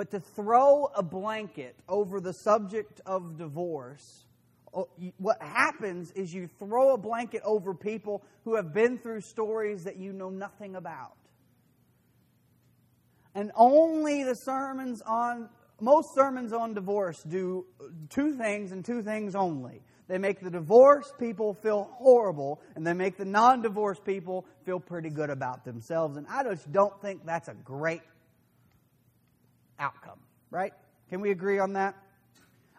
But 0.00 0.12
to 0.12 0.20
throw 0.20 0.86
a 0.96 1.02
blanket 1.02 1.76
over 1.86 2.22
the 2.22 2.32
subject 2.32 3.02
of 3.04 3.36
divorce, 3.36 4.24
oh, 4.72 4.88
what 5.18 5.36
happens 5.42 6.10
is 6.12 6.32
you 6.32 6.48
throw 6.58 6.94
a 6.94 6.96
blanket 6.96 7.42
over 7.44 7.74
people 7.74 8.22
who 8.44 8.56
have 8.56 8.72
been 8.72 8.96
through 8.96 9.20
stories 9.20 9.84
that 9.84 9.98
you 9.98 10.14
know 10.14 10.30
nothing 10.30 10.74
about. 10.74 11.18
And 13.34 13.52
only 13.54 14.24
the 14.24 14.36
sermons 14.36 15.02
on, 15.02 15.50
most 15.82 16.14
sermons 16.14 16.54
on 16.54 16.72
divorce 16.72 17.22
do 17.22 17.66
uh, 17.78 17.88
two 18.08 18.38
things 18.38 18.72
and 18.72 18.82
two 18.82 19.02
things 19.02 19.34
only. 19.34 19.82
They 20.08 20.16
make 20.16 20.40
the 20.40 20.50
divorced 20.50 21.18
people 21.18 21.52
feel 21.52 21.90
horrible, 21.98 22.62
and 22.74 22.86
they 22.86 22.94
make 22.94 23.18
the 23.18 23.26
non 23.26 23.60
divorced 23.60 24.06
people 24.06 24.46
feel 24.64 24.80
pretty 24.80 25.10
good 25.10 25.28
about 25.28 25.66
themselves. 25.66 26.16
And 26.16 26.26
I 26.26 26.42
just 26.42 26.72
don't 26.72 26.98
think 27.02 27.26
that's 27.26 27.48
a 27.48 27.54
great 27.54 28.00
outcome, 29.80 30.20
right? 30.50 30.72
Can 31.08 31.20
we 31.20 31.30
agree 31.30 31.58
on 31.58 31.72
that? 31.72 31.96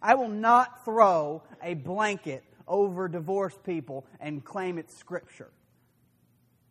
I 0.02 0.16
will 0.16 0.30
not 0.30 0.86
throw 0.86 1.44
a 1.62 1.74
blanket 1.74 2.44
over 2.68 3.08
divorced 3.08 3.64
people 3.64 4.06
and 4.20 4.44
claim 4.44 4.78
it's 4.78 4.96
scripture. 4.96 5.52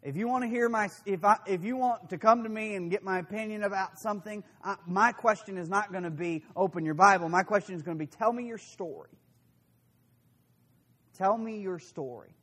If 0.03 0.17
you 0.17 0.29
want 0.29 0.45
to 0.45 0.49
hear 0.49 0.69
my, 0.71 0.89
if 1.05 1.25
I, 1.25 1.37
if 1.47 1.63
you 1.63 1.77
want 1.77 2.09
to 2.09 2.19
come 2.19 2.45
to 2.45 2.49
me 2.49 2.75
and 2.75 2.91
get 2.91 3.05
my 3.05 3.19
opinion 3.19 3.65
about 3.65 3.99
something, 3.99 4.43
I, 4.65 4.77
my 4.87 5.13
question 5.13 5.59
is 5.59 5.69
not 5.69 5.93
going 5.93 6.05
to 6.05 6.11
be 6.11 6.43
open 6.57 6.87
your 6.87 6.95
Bible. 6.95 7.29
My 7.29 7.43
question 7.43 7.75
is 7.75 7.83
going 7.83 7.99
to 7.99 8.03
be 8.03 8.07
tell 8.07 8.33
me 8.33 8.47
your 8.47 8.57
story. 8.57 9.11
Tell 11.19 11.37
me 11.37 11.61
your 11.61 11.79
story. 11.79 12.35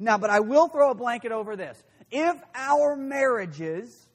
Now, 0.00 0.18
but 0.18 0.30
I 0.30 0.40
will 0.40 0.68
throw 0.68 0.90
a 0.90 0.94
blanket 0.94 1.30
over 1.30 1.54
this. 1.54 1.80
If 2.10 2.36
our 2.54 2.96
marriages 2.96 4.08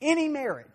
any 0.00 0.28
marriage, 0.28 0.66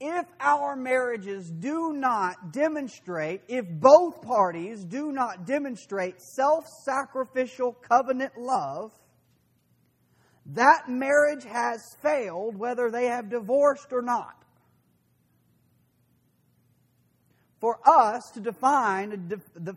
if 0.00 0.26
our 0.40 0.76
marriages 0.76 1.50
do 1.50 1.92
not 1.94 2.52
demonstrate, 2.52 3.42
if 3.48 3.64
both 3.68 4.22
parties 4.22 4.84
do 4.84 5.12
not 5.12 5.46
demonstrate 5.46 6.20
self 6.20 6.66
sacrificial 6.84 7.72
covenant 7.72 8.32
love, 8.38 8.90
that 10.46 10.88
marriage 10.88 11.44
has 11.44 11.80
failed 12.02 12.56
whether 12.56 12.90
they 12.90 13.06
have 13.06 13.30
divorced 13.30 13.92
or 13.92 14.02
not. 14.02 14.44
For 17.60 17.78
us 17.88 18.30
to 18.34 18.40
define, 18.40 19.30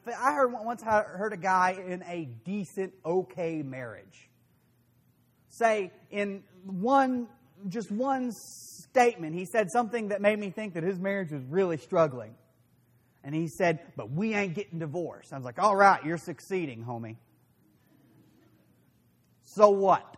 I 0.08 0.32
heard 0.34 0.52
once 0.52 0.84
I 0.84 1.04
heard 1.04 1.32
a 1.32 1.38
guy 1.38 1.78
in 1.88 2.04
a 2.04 2.26
decent, 2.44 2.94
okay 3.06 3.62
marriage 3.62 4.28
say 5.58 5.92
in 6.12 6.44
one 6.64 7.28
just 7.70 7.92
one 7.92 8.32
statement. 8.32 9.36
He 9.36 9.46
said 9.46 9.72
something 9.72 10.10
that 10.10 10.22
made 10.22 10.40
me 10.40 10.50
think 10.50 10.74
that 10.74 10.84
his 10.84 11.00
marriage 11.00 11.32
was 11.32 11.44
really 11.44 11.78
struggling. 11.78 12.34
And 13.24 13.36
he 13.36 13.48
said, 13.48 13.80
But 13.96 14.12
we 14.12 14.34
ain't 14.34 14.56
getting 14.56 14.80
divorced. 14.80 15.34
I 15.34 15.36
was 15.36 15.46
like, 15.46 15.60
All 15.60 15.76
right, 15.76 16.04
you're 16.06 16.18
succeeding, 16.18 16.84
homie. 16.84 17.18
So 19.44 19.70
what? 19.70 20.18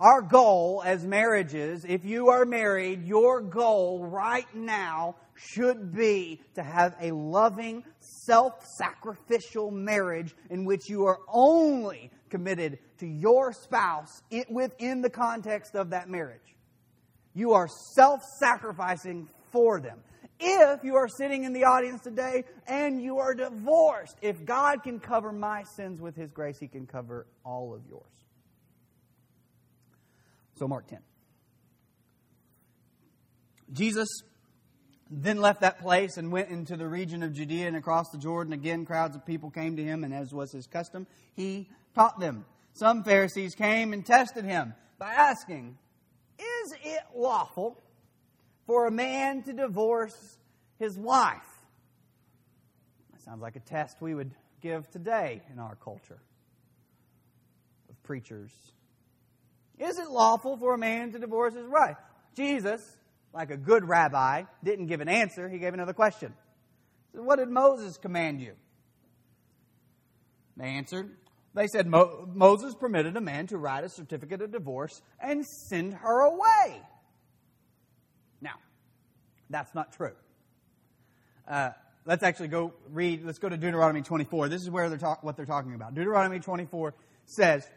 Our 0.00 0.22
goal 0.22 0.82
as 0.84 1.04
marriages, 1.04 1.84
if 1.84 2.06
you 2.06 2.30
are 2.30 2.46
married, 2.46 3.04
your 3.04 3.42
goal 3.42 4.02
right 4.06 4.46
now 4.54 5.16
should 5.48 5.94
be 5.94 6.40
to 6.54 6.62
have 6.62 6.94
a 7.00 7.12
loving, 7.12 7.84
self 8.00 8.64
sacrificial 8.76 9.70
marriage 9.70 10.34
in 10.50 10.64
which 10.64 10.88
you 10.88 11.06
are 11.06 11.18
only 11.28 12.10
committed 12.28 12.78
to 12.98 13.06
your 13.06 13.52
spouse 13.52 14.22
within 14.50 15.00
the 15.00 15.10
context 15.10 15.74
of 15.74 15.90
that 15.90 16.08
marriage. 16.08 16.56
You 17.34 17.52
are 17.52 17.68
self 17.94 18.20
sacrificing 18.38 19.28
for 19.50 19.80
them. 19.80 20.00
If 20.38 20.84
you 20.84 20.96
are 20.96 21.08
sitting 21.08 21.44
in 21.44 21.52
the 21.52 21.64
audience 21.64 22.02
today 22.02 22.44
and 22.66 23.00
you 23.00 23.18
are 23.18 23.34
divorced, 23.34 24.16
if 24.22 24.44
God 24.44 24.82
can 24.82 24.98
cover 24.98 25.32
my 25.32 25.62
sins 25.76 26.00
with 26.00 26.16
His 26.16 26.32
grace, 26.32 26.58
He 26.58 26.68
can 26.68 26.86
cover 26.86 27.26
all 27.44 27.74
of 27.74 27.82
yours. 27.86 28.04
So, 30.56 30.68
Mark 30.68 30.86
10. 30.88 30.98
Jesus 33.72 34.08
then 35.10 35.40
left 35.40 35.62
that 35.62 35.80
place 35.80 36.16
and 36.16 36.30
went 36.30 36.50
into 36.50 36.76
the 36.76 36.86
region 36.86 37.24
of 37.24 37.32
Judea 37.32 37.66
and 37.66 37.76
across 37.76 38.10
the 38.10 38.18
Jordan. 38.18 38.52
Again, 38.52 38.86
crowds 38.86 39.16
of 39.16 39.26
people 39.26 39.50
came 39.50 39.76
to 39.76 39.82
him, 39.82 40.04
and 40.04 40.14
as 40.14 40.32
was 40.32 40.52
his 40.52 40.68
custom, 40.68 41.06
he 41.34 41.68
taught 41.94 42.20
them. 42.20 42.44
Some 42.74 43.02
Pharisees 43.02 43.56
came 43.56 43.92
and 43.92 44.06
tested 44.06 44.44
him 44.44 44.74
by 44.98 45.12
asking, 45.12 45.76
Is 46.38 46.74
it 46.84 47.02
lawful 47.14 47.82
for 48.66 48.86
a 48.86 48.90
man 48.92 49.42
to 49.42 49.52
divorce 49.52 50.38
his 50.78 50.96
wife? 50.96 51.42
That 53.10 53.20
sounds 53.22 53.42
like 53.42 53.56
a 53.56 53.60
test 53.60 53.96
we 54.00 54.14
would 54.14 54.30
give 54.60 54.88
today 54.90 55.42
in 55.52 55.58
our 55.58 55.74
culture 55.74 56.20
of 57.88 58.00
preachers. 58.04 58.52
Is 59.78 59.98
it 59.98 60.08
lawful 60.08 60.56
for 60.56 60.74
a 60.74 60.78
man 60.78 61.10
to 61.12 61.18
divorce 61.18 61.54
his 61.54 61.66
wife? 61.66 61.96
Jesus, 62.36 62.96
like 63.32 63.50
a 63.50 63.56
good 63.56 63.88
rabbi, 63.88 64.44
didn't 64.64 64.86
give 64.86 65.00
an 65.00 65.08
answer. 65.08 65.48
He 65.48 65.58
gave 65.58 65.74
another 65.74 65.92
question. 65.92 66.34
So 67.14 67.22
what 67.22 67.36
did 67.36 67.48
Moses 67.48 67.96
command 67.96 68.40
you? 68.40 68.54
They 70.56 70.66
answered, 70.66 71.16
they 71.54 71.66
said 71.66 71.86
Mo- 71.86 72.28
Moses 72.32 72.74
permitted 72.74 73.16
a 73.16 73.20
man 73.20 73.46
to 73.48 73.58
write 73.58 73.84
a 73.84 73.88
certificate 73.88 74.42
of 74.42 74.52
divorce 74.52 75.00
and 75.20 75.44
send 75.44 75.94
her 75.94 76.20
away. 76.20 76.82
Now, 78.40 78.54
that's 79.48 79.74
not 79.74 79.92
true. 79.92 80.12
Uh, 81.48 81.70
let's 82.04 82.22
actually 82.22 82.48
go 82.48 82.74
read, 82.90 83.24
let's 83.24 83.38
go 83.38 83.48
to 83.48 83.56
Deuteronomy 83.56 84.02
24. 84.02 84.48
This 84.48 84.62
is 84.62 84.70
where 84.70 84.88
they're 84.88 84.98
talk, 84.98 85.22
what 85.22 85.36
they're 85.36 85.46
talking 85.46 85.74
about. 85.74 85.94
Deuteronomy 85.94 86.40
24 86.40 86.94
says, 87.26 87.68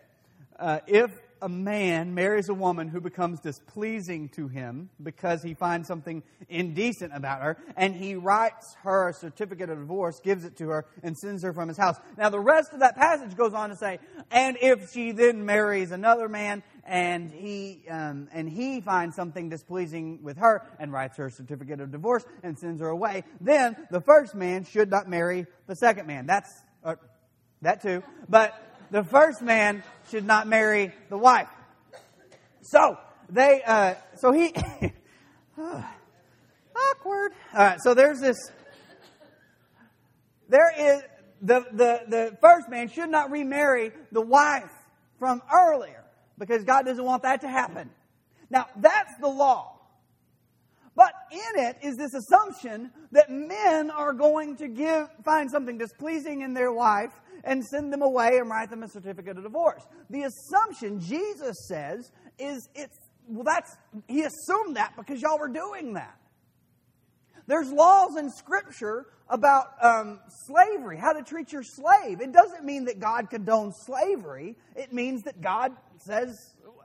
uh, 0.60 0.80
if 0.86 1.12
a 1.44 1.50
man 1.50 2.16
marries 2.16 2.48
a 2.48 2.54
woman 2.54 2.88
who 2.88 3.02
becomes 3.02 3.42
displeasing 3.42 4.30
to 4.30 4.48
him 4.48 4.90
because 5.04 5.44
he 5.44 5.54
finds 5.54 5.90
something 5.90 6.24
indecent 6.48 7.12
about 7.14 7.42
her, 7.42 7.58
and 7.76 7.94
he 7.94 8.16
writes 8.16 8.76
her 8.84 9.10
a 9.10 9.14
certificate 9.14 9.70
of 9.70 9.78
divorce, 9.78 10.22
gives 10.22 10.46
it 10.46 10.56
to 10.58 10.70
her, 10.70 10.86
and 11.04 11.18
sends 11.18 11.44
her 11.44 11.52
from 11.52 11.68
his 11.68 11.78
house. 11.78 11.98
Now, 12.18 12.30
the 12.30 12.40
rest 12.40 12.72
of 12.72 12.80
that 12.80 12.96
passage 12.96 13.36
goes 13.36 13.54
on 13.54 13.70
to 13.70 13.76
say, 13.76 14.00
and 14.32 14.58
if 14.62 14.94
she 14.94 15.12
then 15.12 15.46
marries 15.46 15.92
another 15.92 16.30
man, 16.30 16.64
and 16.86 17.30
he 17.30 17.84
um, 17.90 18.30
and 18.34 18.50
he 18.50 18.82
finds 18.82 19.16
something 19.16 19.50
displeasing 19.50 20.24
with 20.24 20.38
her 20.38 20.66
and 20.80 20.92
writes 20.92 21.18
her 21.18 21.28
a 21.28 21.32
certificate 21.32 21.80
of 21.80 21.92
divorce 21.92 22.26
and 22.42 22.58
sends 22.58 22.82
her 22.82 22.88
away, 22.88 23.24
then 23.42 23.76
the 23.92 24.02
first 24.02 24.34
man 24.34 24.64
should 24.64 24.90
not 24.90 25.10
marry 25.10 25.46
the 25.68 25.76
second 25.76 26.08
man. 26.08 26.26
That's 26.26 26.52
uh, 26.84 26.96
that 27.62 27.82
too, 27.82 28.04
but 28.28 28.54
the 28.94 29.04
first 29.04 29.42
man 29.42 29.84
should 30.12 30.24
not 30.24 30.48
marry 30.48 30.94
the 31.10 31.18
wife. 31.18 31.50
So 32.62 32.96
they, 33.28 33.64
uh, 33.66 33.96
so 34.18 34.32
he, 34.32 34.54
Awkward. 35.58 37.32
All 37.54 37.60
right, 37.60 37.80
so 37.82 37.96
there's 37.96 38.20
this. 38.20 38.38
There 40.48 40.72
is 40.78 41.02
the, 41.42 41.66
the, 41.72 42.02
the 42.08 42.38
first 42.40 42.70
man 42.70 42.88
should 42.88 43.10
not 43.10 43.32
remarry 43.32 43.92
the 44.12 44.22
wife 44.22 44.72
from 45.18 45.42
earlier 45.52 46.04
because 46.38 46.64
God 46.64 46.86
doesn't 46.86 47.04
want 47.04 47.24
that 47.24 47.42
to 47.42 47.48
happen. 47.48 47.90
Now, 48.52 48.68
that's 48.76 49.18
the 49.20 49.28
law. 49.28 49.80
But 50.96 51.14
in 51.32 51.64
it 51.64 51.78
is 51.82 51.98
this 51.98 52.14
assumption 52.14 52.92
that 53.12 53.32
men 53.32 53.90
are 53.90 54.14
going 54.14 54.58
to 54.58 54.68
give, 54.68 55.10
find 55.26 55.50
something 55.50 55.80
displeasing 55.80 56.42
in 56.42 56.54
their 56.54 56.72
wife 56.72 57.12
and 57.44 57.64
send 57.64 57.92
them 57.92 58.02
away 58.02 58.38
and 58.38 58.50
write 58.50 58.70
them 58.70 58.84
a 58.84 58.88
certificate 58.88 59.38
of 59.38 59.44
divorce. 59.44 59.84
The 60.10 60.24
assumption 60.24 61.00
Jesus 61.00 61.58
says 61.68 62.12
is 62.40 62.68
it's, 62.74 62.98
well, 63.28 63.44
that's, 63.44 63.76
he 64.08 64.24
assumed 64.24 64.78
that 64.78 64.94
because 64.98 65.22
y'all 65.22 65.40
were 65.40 65.50
doing 65.50 65.94
that. 65.94 66.18
There's 67.48 67.72
laws 67.72 68.16
in 68.18 68.30
Scripture 68.30 69.08
about 69.30 69.66
um, 69.82 70.20
slavery, 70.46 70.98
how 70.98 71.14
to 71.14 71.24
treat 71.24 71.52
your 71.52 71.64
slave. 71.64 72.22
It 72.22 72.32
doesn't 72.32 72.64
mean 72.64 72.86
that 72.86 73.00
God 73.00 73.30
condones 73.30 73.74
slavery. 73.86 74.56
It 74.76 74.94
means 74.94 75.24
that 75.24 75.42
God 75.42 75.74
says, 75.98 76.38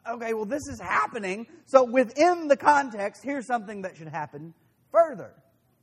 okay, 0.09 0.35
well, 0.35 0.47
this 0.47 0.67
is 0.67 0.81
happening. 0.81 1.47
So 1.67 1.85
within 1.85 2.49
the 2.49 2.57
context, 2.57 3.23
here's 3.23 3.47
something 3.47 3.83
that 3.83 3.97
should 3.97 4.09
happen 4.09 4.55
further 4.91 5.33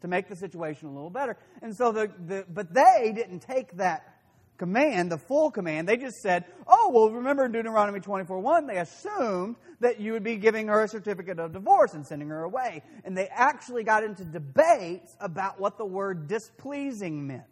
to 0.02 0.08
make 0.08 0.28
the 0.28 0.36
situation 0.36 0.90
a 0.90 0.92
little 0.92 1.10
better. 1.10 1.38
And 1.62 1.76
so 1.76 1.92
the, 1.92 2.12
the 2.28 2.46
but 2.50 2.74
they 2.74 3.14
didn't 3.16 3.40
take 3.40 3.78
that 3.78 4.15
command, 4.58 5.12
the 5.12 5.18
full 5.18 5.52
command. 5.52 5.88
They 5.88 5.98
just 5.98 6.18
said, 6.22 6.46
oh, 6.68 6.92
well, 6.94 7.10
remember 7.10 7.46
in 7.46 7.52
Deuteronomy 7.52 8.00
24 8.00 8.40
1, 8.40 8.68
they 8.68 8.78
assumed 8.78 9.56
that 9.80 10.00
you 10.00 10.14
would 10.14 10.24
be 10.24 10.38
giving 10.38 10.68
her 10.68 10.84
a 10.84 10.88
certificate 10.88 11.40
of 11.40 11.54
divorce 11.54 11.94
and 11.94 12.06
sending 12.06 12.30
her 12.30 12.44
away. 12.44 12.84
And 13.04 13.18
they 13.18 13.28
actually 13.28 13.84
got 13.84 14.04
into 14.04 14.24
debates 14.24 15.16
about 15.20 15.60
what 15.60 15.78
the 15.78 15.86
word 15.86 16.28
displeasing 16.28 17.28
meant. 17.28 17.44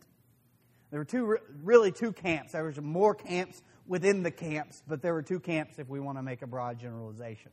There 0.92 1.00
were 1.00 1.06
two, 1.06 1.38
really 1.64 1.92
two 1.92 2.14
camps. 2.14 2.52
There 2.52 2.64
was 2.64 2.80
more 2.80 3.16
camps 3.16 3.62
within 3.88 4.24
the 4.24 4.32
camps, 4.32 4.84
but 4.88 5.02
there 5.02 5.14
were 5.14 5.24
two 5.24 5.40
camps 5.40 5.80
if 5.80 5.90
we 5.90 6.00
want 6.00 6.18
to 6.18 6.24
make 6.24 6.42
a 6.42 6.48
broad 6.48 6.80
generalization. 6.80 7.52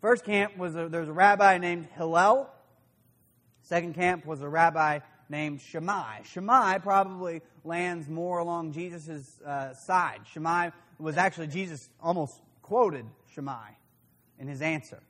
First 0.00 0.24
camp 0.24 0.56
was 0.56 0.76
a, 0.76 0.88
there 0.88 1.00
was 1.00 1.08
a 1.08 1.12
rabbi 1.12 1.58
named 1.58 1.88
Hillel. 1.96 2.50
Second 3.62 3.94
camp 3.94 4.26
was 4.26 4.42
a 4.42 4.48
rabbi 4.48 4.98
named 5.32 5.60
Shammai. 5.60 6.22
Shammai 6.22 6.78
probably 6.78 7.40
lands 7.64 8.08
more 8.08 8.38
along 8.38 8.72
Jesus' 8.72 9.40
uh, 9.44 9.74
side. 9.74 10.20
Shammai 10.32 10.70
was 10.98 11.16
actually, 11.16 11.48
Jesus 11.48 11.88
almost 12.00 12.40
quoted 12.60 13.06
Shammai 13.34 13.70
in 14.38 14.46
his 14.46 14.62
answer 14.62 15.02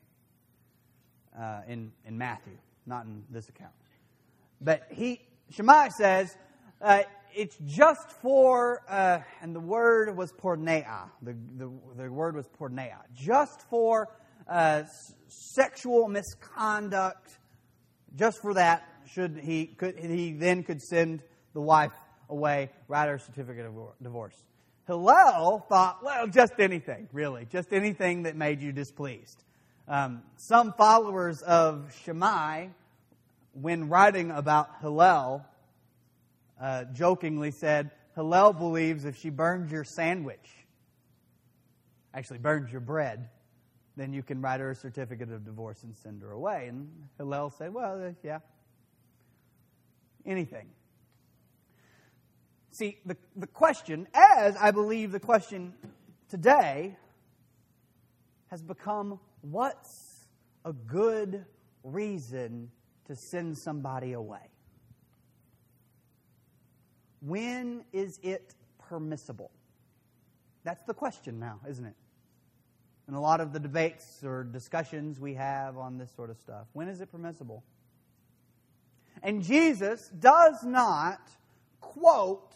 uh, 1.39 1.63
in, 1.69 1.93
in 2.07 2.17
Matthew, 2.17 2.57
not 2.87 3.05
in 3.05 3.25
this 3.31 3.49
account. 3.49 3.73
But 4.61 4.87
he, 4.91 5.21
Shammai 5.51 5.89
says, 5.89 6.35
uh, 6.81 7.03
it's 7.35 7.57
just 7.67 8.13
for, 8.23 8.83
uh, 8.89 9.19
and 9.41 9.55
the 9.55 9.61
word 9.61 10.17
was 10.17 10.33
porneia. 10.33 11.11
The, 11.21 11.37
the, 11.57 11.71
the 11.97 12.13
word 12.13 12.37
was 12.37 12.47
porneia. 12.61 12.99
Just 13.13 13.69
for 13.69 14.09
uh, 14.49 14.85
sexual 15.27 16.09
misconduct, 16.09 17.39
just 18.15 18.41
for 18.41 18.55
that, 18.55 18.87
should 19.13 19.39
he, 19.39 19.67
could, 19.67 19.99
he 19.99 20.33
then 20.33 20.63
could 20.63 20.83
send 20.83 21.23
the 21.55 21.61
wife 21.61 21.93
away, 22.29 22.71
write 22.89 23.09
her 23.09 23.15
a 23.17 23.21
certificate 23.21 23.67
of 23.67 23.75
divorce. 24.03 24.37
Hillel 24.87 25.65
thought, 25.69 26.03
well, 26.03 26.27
just 26.27 26.55
anything, 26.59 27.09
really, 27.13 27.47
just 27.51 27.73
anything 27.73 28.25
that 28.25 28.37
made 28.37 28.61
you 28.61 28.73
displeased. 28.73 29.45
Um, 29.87 30.23
some 30.37 30.73
followers 30.73 31.43
of 31.43 31.95
Shammai, 32.05 32.69
when 33.53 33.89
writing 33.89 34.31
about 34.31 34.71
Hillel, 34.81 35.45
uh, 36.61 36.85
jokingly 36.93 37.51
said, 37.51 37.91
Hillel 38.15 38.53
believes 38.53 39.05
if 39.05 39.19
she 39.19 39.31
burns 39.31 39.71
your 39.71 39.85
sandwich, 39.85 40.49
actually 42.15 42.39
burns 42.39 42.73
your 42.73 42.81
bread, 42.81 43.29
then 43.97 44.13
you 44.13 44.23
can 44.23 44.41
write 44.41 44.61
her 44.61 44.71
a 44.71 44.75
certificate 44.75 45.31
of 45.31 45.45
divorce 45.45 45.83
and 45.83 45.95
send 45.97 46.23
her 46.23 46.33
away. 46.33 46.67
And 46.69 46.89
Hillel 47.19 47.51
said, 47.51 47.75
well, 47.75 48.03
uh, 48.03 48.13
yeah, 48.23 48.39
anything. 50.27 50.69
See, 52.71 52.99
the, 53.05 53.17
the 53.37 53.47
question, 53.47 54.09
as 54.15 54.57
I 54.57 54.71
believe 54.71 55.13
the 55.13 55.21
question 55.21 55.75
today, 56.31 56.97
has 58.49 58.63
become 58.63 59.21
what's 59.43 60.27
a 60.65 60.73
good 60.73 61.45
reason 61.85 62.71
to 63.07 63.17
send 63.17 63.59
somebody 63.59 64.13
away? 64.13 64.49
When 67.21 67.85
is 67.93 68.19
it 68.23 68.55
permissible? 68.79 69.51
That's 70.65 70.83
the 70.85 70.95
question 70.95 71.39
now, 71.39 71.61
isn't 71.69 71.85
it? 71.85 71.95
In 73.09 73.15
a 73.15 73.21
lot 73.21 73.41
of 73.41 73.53
the 73.53 73.61
debates 73.61 74.23
or 74.25 74.45
discussions 74.45 75.21
we 75.21 75.35
have 75.35 75.77
on 75.77 75.99
this 75.99 76.11
sort 76.15 76.31
of 76.31 76.39
stuff. 76.39 76.67
When 76.73 76.89
is 76.89 77.01
it 77.01 77.11
permissible? 77.11 77.65
And 79.23 79.43
Jesus 79.43 80.09
does 80.19 80.63
not 80.65 81.21
quote, 81.81 82.53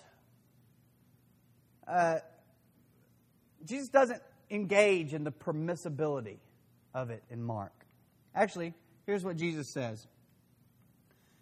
uh, 1.86 2.18
Jesus 3.64 3.88
doesn't 3.88 4.22
engage 4.50 5.14
in 5.14 5.24
the 5.24 5.32
permissibility 5.32 6.38
of 6.94 7.10
it 7.10 7.22
in 7.30 7.42
Mark. 7.42 7.72
Actually, 8.34 8.74
here's 9.06 9.24
what 9.24 9.36
Jesus 9.36 9.68
says 9.68 10.06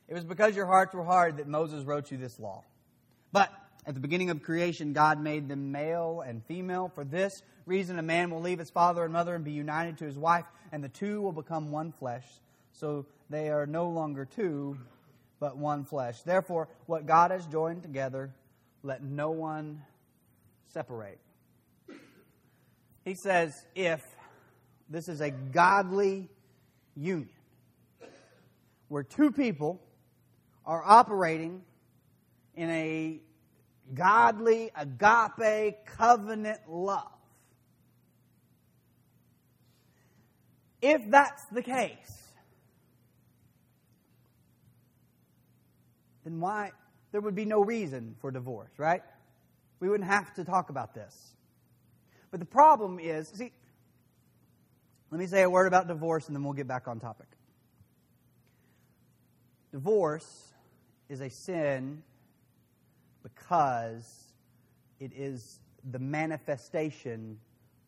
It 0.09 0.15
was 0.15 0.25
because 0.25 0.55
your 0.55 0.67
hearts 0.67 0.95
were 0.95 1.05
hard 1.05 1.39
that 1.39 1.49
Moses 1.49 1.85
wrote 1.85 2.11
you 2.11 2.19
this 2.19 2.39
law. 2.39 2.65
But 3.33 3.51
at 3.87 3.95
the 3.95 4.01
beginning 4.01 4.31
of 4.31 4.43
creation, 4.43 4.93
God 4.93 5.21
made 5.21 5.49
them 5.49 5.73
male 5.73 6.23
and 6.27 6.45
female. 6.45 6.91
For 6.95 7.05
this 7.05 7.43
reason, 7.67 7.99
a 7.99 8.03
man 8.03 8.31
will 8.31 8.41
leave 8.41 8.59
his 8.59 8.71
father 8.71 9.05
and 9.05 9.13
mother 9.13 9.35
and 9.35 9.45
be 9.45 9.53
united 9.53 9.99
to 9.99 10.05
his 10.05 10.17
wife, 10.17 10.45
and 10.73 10.83
the 10.83 10.89
two 10.89 11.21
will 11.21 11.33
become 11.33 11.71
one 11.71 11.93
flesh. 11.93 12.27
So 12.73 13.07
they 13.29 13.51
are 13.51 13.67
no 13.67 13.89
longer 13.89 14.25
two, 14.25 14.79
but 15.45 15.59
one 15.59 15.85
flesh. 15.85 16.23
Therefore, 16.23 16.71
what 16.87 17.05
God 17.05 17.31
has 17.31 17.47
joined 17.49 17.83
together, 17.83 18.33
let 18.83 19.03
no 19.03 19.31
one 19.31 19.83
separate. 20.73 21.19
He 23.05 23.13
says, 23.13 23.55
if 23.75 24.03
this 24.89 25.07
is 25.07 25.21
a 25.21 25.31
godly 25.31 26.31
union, 26.97 27.29
where 28.89 29.03
two 29.03 29.33
people 29.33 29.83
are 30.65 30.83
operating 30.83 31.61
in 32.55 32.71
a 32.71 33.21
godly, 33.93 34.71
agape, 34.75 35.85
covenant 35.85 36.61
love. 36.71 37.13
If 40.81 41.11
that's 41.11 41.45
the 41.53 41.63
case, 41.63 42.24
then 46.25 46.41
why? 46.41 46.73
There 47.13 47.21
would 47.21 47.35
be 47.35 47.45
no 47.45 47.61
reason 47.61 48.17
for 48.21 48.31
divorce, 48.31 48.73
right? 48.79 49.03
We 49.81 49.89
wouldn't 49.89 50.09
have 50.09 50.35
to 50.35 50.45
talk 50.45 50.71
about 50.71 50.95
this. 50.95 51.35
But 52.31 52.41
the 52.41 52.47
problem 52.47 52.99
is, 52.99 53.29
see, 53.29 53.53
let 55.11 55.21
me 55.21 55.27
say 55.27 55.43
a 55.43 55.51
word 55.51 55.67
about 55.67 55.87
divorce 55.87 56.27
and 56.27 56.35
then 56.35 56.43
we'll 56.43 56.55
get 56.55 56.67
back 56.67 56.89
on 56.89 56.99
topic. 56.99 57.29
Divorce 59.71 60.53
is 61.09 61.21
a 61.21 61.31
sin 61.31 62.03
because 63.23 64.33
it 64.99 65.13
is 65.15 65.61
the 65.91 65.99
manifestation 65.99 67.39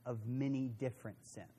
of 0.05 0.27
many 0.27 0.69
different 0.69 1.17
sins. 1.27 1.56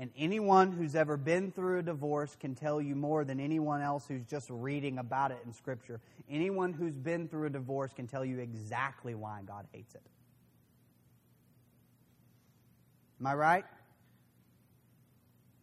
And 0.00 0.10
anyone 0.16 0.70
who's 0.70 0.94
ever 0.94 1.16
been 1.16 1.50
through 1.50 1.80
a 1.80 1.82
divorce 1.82 2.36
can 2.38 2.54
tell 2.54 2.80
you 2.80 2.94
more 2.94 3.24
than 3.24 3.40
anyone 3.40 3.82
else 3.82 4.06
who's 4.06 4.24
just 4.24 4.48
reading 4.48 4.98
about 4.98 5.32
it 5.32 5.38
in 5.44 5.52
Scripture. 5.52 6.00
Anyone 6.30 6.72
who's 6.72 6.96
been 6.96 7.26
through 7.26 7.46
a 7.46 7.50
divorce 7.50 7.92
can 7.92 8.06
tell 8.06 8.24
you 8.24 8.38
exactly 8.38 9.16
why 9.16 9.40
God 9.44 9.66
hates 9.72 9.96
it. 9.96 10.02
Am 13.20 13.26
I 13.26 13.34
right? 13.34 13.64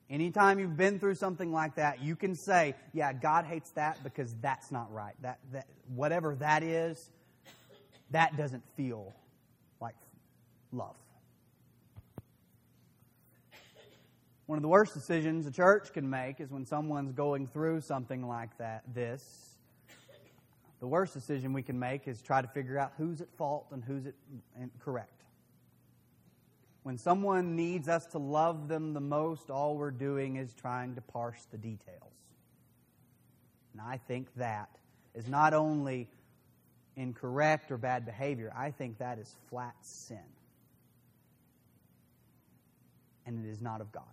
Anytime 0.10 0.60
you've 0.60 0.78
been 0.78 1.00
through 1.00 1.16
something 1.16 1.54
like 1.54 1.76
that, 1.76 2.04
you 2.04 2.18
can 2.18 2.36
say, 2.36 2.76
yeah, 2.94 3.14
God 3.14 3.46
hates 3.46 3.72
that 3.72 4.04
because 4.04 4.36
that's 4.42 4.70
not 4.70 4.92
right. 4.94 5.16
That, 5.22 5.40
that, 5.54 5.66
whatever 5.96 6.36
that 6.36 6.62
is, 6.62 7.10
that 8.12 8.36
doesn't 8.38 8.64
feel 8.76 9.16
like 9.80 9.96
love. 10.74 10.96
One 14.46 14.58
of 14.58 14.62
the 14.62 14.68
worst 14.68 14.94
decisions 14.94 15.48
a 15.48 15.52
church 15.52 15.92
can 15.92 16.10
make 16.10 16.40
is 16.40 16.52
when 16.52 16.66
someone's 16.66 17.12
going 17.12 17.48
through 17.48 17.82
something 17.82 18.28
like 18.28 18.56
that, 18.60 18.84
this. 18.94 19.52
The 20.80 20.88
worst 20.88 21.14
decision 21.14 21.52
we 21.54 21.64
can 21.64 21.80
make 21.80 22.08
is 22.08 22.22
try 22.22 22.42
to 22.42 22.48
figure 22.48 22.78
out 22.78 22.94
who's 22.98 23.22
at 23.22 23.32
fault 23.38 23.68
and 23.72 23.84
who's 23.84 24.06
at 24.06 24.14
correct. 24.80 25.24
When 26.84 27.00
someone 27.00 27.56
needs 27.56 27.88
us 27.88 28.06
to 28.08 28.20
love 28.20 28.68
them 28.68 28.94
the 28.94 29.02
most, 29.02 29.50
all 29.50 29.76
we're 29.76 29.90
doing 29.90 30.36
is 30.36 30.54
trying 30.54 30.94
to 30.94 31.02
parse 31.02 31.48
the 31.50 31.58
details. 31.58 32.14
And 33.74 33.82
I 33.82 33.98
think 34.08 34.28
that 34.36 34.70
is 35.16 35.28
not 35.28 35.56
only 35.56 36.08
incorrect 36.96 37.72
or 37.72 37.78
bad 37.78 38.06
behavior, 38.06 38.54
I 38.56 38.70
think 38.70 39.00
that 39.00 39.18
is 39.18 39.36
flat 39.50 39.76
sin. 39.82 40.20
And 43.26 43.44
it 43.44 43.50
is 43.50 43.62
not 43.62 43.82
of 43.82 43.92
God. 43.92 44.04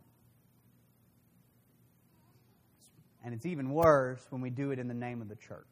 And 3.25 3.35
it's 3.35 3.47
even 3.47 3.71
worse 3.71 4.25
when 4.31 4.41
we 4.41 4.51
do 4.51 4.71
it 4.71 4.79
in 4.79 4.89
the 4.89 4.95
name 4.95 5.23
of 5.23 5.29
the 5.29 5.37
church. 5.37 5.67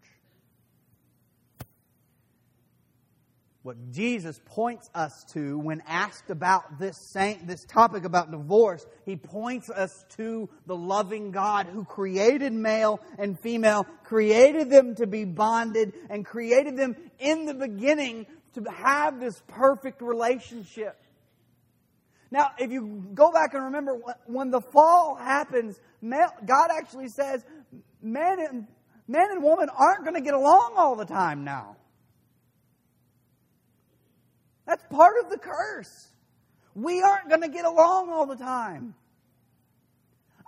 what 3.62 3.92
Jesus 3.92 4.40
points 4.46 4.88
us 4.94 5.24
to 5.32 5.58
when 5.58 5.82
asked 5.86 6.30
about 6.30 6.78
this, 6.78 6.96
saint, 6.96 7.46
this 7.46 7.64
topic 7.64 8.04
about 8.04 8.30
divorce, 8.30 8.86
he 9.04 9.16
points 9.16 9.68
us 9.68 10.04
to 10.16 10.48
the 10.66 10.76
loving 10.76 11.30
God 11.30 11.66
who 11.66 11.84
created 11.84 12.52
male 12.54 13.00
and 13.18 13.38
female, 13.38 13.86
created 14.02 14.70
them 14.70 14.94
to 14.94 15.06
be 15.06 15.24
bonded, 15.24 15.92
and 16.08 16.24
created 16.24 16.76
them 16.76 16.96
in 17.18 17.44
the 17.44 17.54
beginning 17.54 18.26
to 18.54 18.64
have 18.70 19.20
this 19.20 19.40
perfect 19.46 20.00
relationship. 20.00 20.98
Now, 22.30 22.50
if 22.58 22.70
you 22.70 23.04
go 23.12 23.32
back 23.32 23.54
and 23.54 23.64
remember, 23.64 23.98
when 24.26 24.50
the 24.50 24.60
fall 24.60 25.16
happens, 25.16 25.80
God 26.02 26.70
actually 26.70 27.08
says 27.08 27.44
man 28.00 28.38
and, 28.40 28.66
man 29.08 29.32
and 29.32 29.42
woman 29.42 29.68
aren't 29.76 30.04
going 30.04 30.14
to 30.14 30.20
get 30.20 30.34
along 30.34 30.74
all 30.76 30.94
the 30.94 31.04
time 31.04 31.44
now. 31.44 31.76
That's 34.66 34.84
part 34.90 35.14
of 35.24 35.30
the 35.30 35.38
curse. 35.38 36.08
We 36.76 37.02
aren't 37.02 37.28
going 37.28 37.42
to 37.42 37.48
get 37.48 37.64
along 37.64 38.10
all 38.10 38.26
the 38.26 38.36
time. 38.36 38.94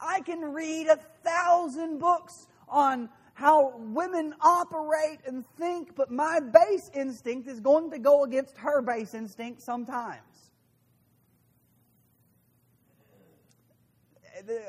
I 0.00 0.20
can 0.20 0.40
read 0.40 0.86
a 0.86 0.98
thousand 1.24 1.98
books 1.98 2.46
on 2.68 3.08
how 3.34 3.74
women 3.76 4.34
operate 4.40 5.18
and 5.26 5.44
think, 5.58 5.96
but 5.96 6.12
my 6.12 6.38
base 6.38 6.90
instinct 6.94 7.48
is 7.48 7.58
going 7.58 7.90
to 7.90 7.98
go 7.98 8.22
against 8.22 8.56
her 8.58 8.82
base 8.82 9.14
instinct 9.14 9.62
sometimes. 9.62 10.20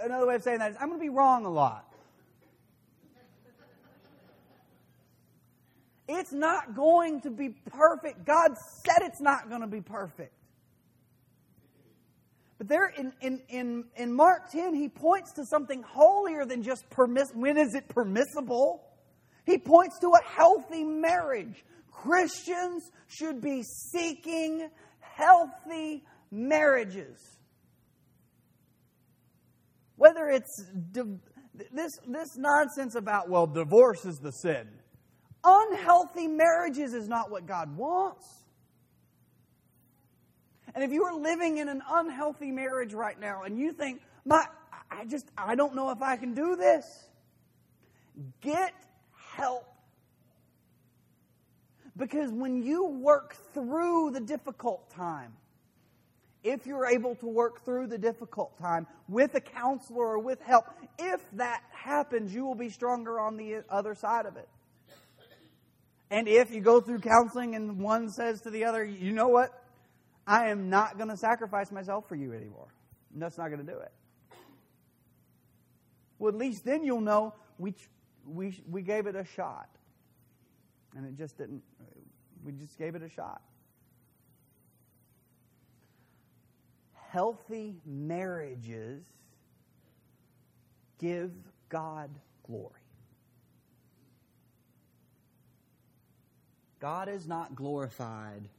Another 0.04 0.28
way 0.28 0.36
of 0.36 0.44
saying 0.44 0.60
that 0.60 0.72
is 0.72 0.78
I'm 0.80 0.90
going 0.90 1.00
to 1.00 1.04
be 1.04 1.10
wrong 1.10 1.46
a 1.46 1.50
lot. 1.50 1.94
It's 6.08 6.34
not 6.34 6.76
going 6.76 7.22
to 7.22 7.32
be 7.32 7.50
perfect. 7.50 8.26
God 8.26 8.52
said 8.86 9.04
it's 9.04 9.22
not 9.22 9.50
going 9.50 9.62
to 9.62 9.68
be 9.68 9.82
perfect. 9.82 10.34
But 12.58 12.68
there 12.68 12.88
in, 12.88 13.14
in, 13.22 13.42
in, 13.50 13.86
in 13.96 14.14
Mark 14.14 14.52
10, 14.52 14.74
he 14.76 14.90
points 14.90 15.34
to 15.34 15.46
something 15.46 15.82
holier 15.82 16.46
than 16.46 16.62
just 16.62 16.90
permiss. 16.90 17.32
When 17.34 17.58
is 17.58 17.74
it 17.74 17.88
permissible? 17.88 18.84
He 19.46 19.58
points 19.58 20.00
to 20.00 20.08
a 20.10 20.24
healthy 20.24 20.84
marriage. 20.84 21.64
Christians 21.92 22.90
should 23.08 23.42
be 23.42 23.64
seeking 23.64 24.70
healthy 25.00 26.04
marriages. 26.32 27.18
Whether 29.96 30.30
it's 30.30 30.64
this, 31.72 32.00
this 32.08 32.38
nonsense 32.38 32.96
about, 32.96 33.30
well, 33.30 33.48
divorce 33.48 34.06
is 34.06 34.20
the 34.20 34.32
sin. 34.32 34.68
Unhealthy 35.44 36.28
marriages 36.28 36.94
is 36.94 37.08
not 37.08 37.30
what 37.30 37.46
God 37.46 37.76
wants. 37.76 38.26
And 40.74 40.84
if 40.84 40.92
you 40.92 41.04
are 41.04 41.16
living 41.16 41.58
in 41.58 41.70
an 41.70 41.82
unhealthy 41.88 42.52
marriage 42.52 42.94
right 42.94 43.20
now 43.20 43.44
and 43.44 43.60
you 43.60 43.74
think, 43.74 44.02
my, 44.26 44.44
I 44.90 45.06
just, 45.06 45.30
I 45.38 45.56
don't 45.56 45.76
know 45.76 45.92
if 45.92 46.02
I 46.02 46.16
can 46.16 46.34
do 46.34 46.56
this, 46.56 46.86
get 48.42 48.74
help. 49.36 49.68
Because 51.96 52.32
when 52.32 52.64
you 52.64 52.88
work 52.88 53.36
through 53.54 54.12
the 54.12 54.22
difficult 54.22 54.90
time, 54.90 55.34
if 56.44 56.66
you're 56.66 56.86
able 56.86 57.16
to 57.16 57.26
work 57.26 57.64
through 57.64 57.88
the 57.88 57.98
difficult 57.98 58.58
time 58.60 58.86
with 59.08 59.34
a 59.36 59.42
counselor 59.42 60.06
or 60.06 60.20
with 60.20 60.42
help, 60.42 60.66
if 61.00 61.22
that 61.34 61.64
happens, 61.72 62.34
you 62.34 62.46
will 62.46 62.56
be 62.56 62.70
stronger 62.70 63.20
on 63.20 63.38
the 63.38 63.64
other 63.70 63.96
side 63.96 64.26
of 64.26 64.36
it. 64.36 64.50
And 66.12 66.28
if 66.28 66.52
you 66.52 66.62
go 66.62 66.80
through 66.80 67.00
counseling 67.00 67.56
and 67.56 67.80
one 67.80 68.10
says 68.10 68.42
to 68.42 68.52
the 68.52 68.66
other, 68.66 68.84
you 68.84 69.14
know 69.14 69.30
what? 69.30 69.50
I 70.28 70.50
am 70.50 70.70
not 70.70 70.98
going 70.98 71.10
to 71.10 71.18
sacrifice 71.18 71.72
myself 71.72 72.08
for 72.08 72.16
you 72.16 72.34
anymore. 72.34 72.68
And 73.14 73.22
That's 73.22 73.38
not 73.38 73.48
going 73.48 73.66
to 73.66 73.72
do 73.72 73.80
it. 73.80 73.92
Well, 76.20 76.30
at 76.30 76.38
least 76.38 76.64
then 76.66 76.84
you'll 76.84 77.02
know 77.02 77.34
we, 77.58 77.74
we, 78.26 78.62
we 78.70 78.82
gave 78.82 79.08
it 79.08 79.16
a 79.16 79.26
shot. 79.26 79.70
And 80.96 81.06
it 81.06 81.18
just 81.18 81.38
didn't, 81.38 81.64
we 82.44 82.52
just 82.52 82.78
gave 82.78 82.96
it 82.96 83.02
a 83.02 83.10
shot. 83.10 83.42
Healthy 87.14 87.76
marriages 87.86 89.04
give 90.98 91.32
God 91.70 92.10
glory. 92.42 92.82
God 96.80 97.10
is 97.10 97.28
not 97.28 97.54
glorified 97.54 98.50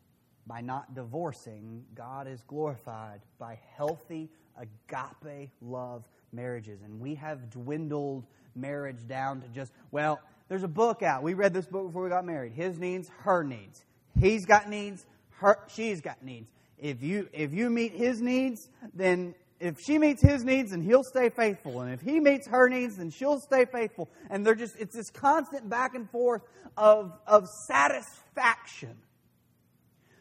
by 0.47 0.61
not 0.61 0.95
divorcing, 0.95 1.85
God 1.97 2.29
is 2.29 2.45
glorified 2.47 3.23
by 3.41 3.59
healthy 3.77 4.31
agape 4.57 5.51
love 5.61 6.05
marriages. 6.33 6.83
And 6.83 7.01
we 7.01 7.17
have 7.17 7.51
dwindled 7.51 8.25
marriage 8.55 9.05
down 9.09 9.41
to 9.41 9.49
just, 9.49 9.73
well, 9.91 10.21
there's 10.49 10.63
a 10.63 10.69
book 10.69 11.03
out. 11.03 11.25
We 11.25 11.35
read 11.35 11.53
this 11.53 11.67
book 11.67 11.89
before 11.89 12.05
we 12.05 12.09
got 12.09 12.25
married. 12.25 12.53
His 12.53 12.79
needs, 12.79 13.11
her 13.23 13.43
needs. 13.43 13.85
He's 14.21 14.47
got 14.47 14.71
needs, 14.71 15.07
her 15.39 15.59
she's 15.67 16.01
got 16.01 16.23
needs. 16.23 16.53
If 16.79 17.03
you 17.03 17.29
if 17.33 17.53
you 17.55 17.71
meet 17.71 17.93
his 17.93 18.21
needs, 18.21 18.69
then 18.93 19.35
if 19.61 19.81
she 19.81 19.99
meets 19.99 20.21
his 20.21 20.45
needs, 20.45 20.73
then 20.73 20.83
he'll 20.83 21.05
stay 21.05 21.31
faithful. 21.31 21.81
And 21.81 21.93
if 21.93 22.01
he 22.01 22.21
meets 22.21 22.47
her 22.49 22.69
needs, 22.69 22.97
then 22.97 23.11
she'll 23.11 23.41
stay 23.41 23.65
faithful. 23.65 24.11
And 24.29 24.45
they're 24.45 24.55
just, 24.55 24.77
it's 24.79 24.95
this 24.95 25.11
constant 25.11 25.71
back 25.71 25.95
and 25.95 26.11
forth 26.11 26.43
of, 26.77 27.13
of 27.27 27.49
satisfaction. 27.67 28.97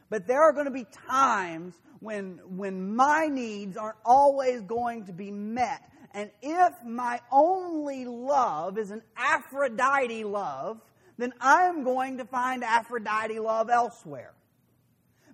But 0.10 0.28
there 0.28 0.44
are 0.44 0.54
going 0.54 0.66
to 0.66 0.72
be 0.72 0.86
times 1.10 1.74
when, 2.00 2.40
when 2.46 2.96
my 2.96 3.28
needs 3.30 3.76
aren't 3.76 3.98
always 4.06 4.62
going 4.62 5.06
to 5.08 5.14
be 5.14 5.32
met. 5.32 5.82
And 6.14 6.30
if 6.42 6.74
my 6.86 7.20
only 7.32 8.06
love 8.06 8.78
is 8.78 8.92
an 8.92 9.02
Aphrodite 9.18 10.24
love, 10.24 10.80
then 11.18 11.34
I'm 11.42 11.84
going 11.84 12.20
to 12.20 12.26
find 12.26 12.64
Aphrodite 12.64 13.40
love 13.40 13.70
elsewhere. 13.70 14.34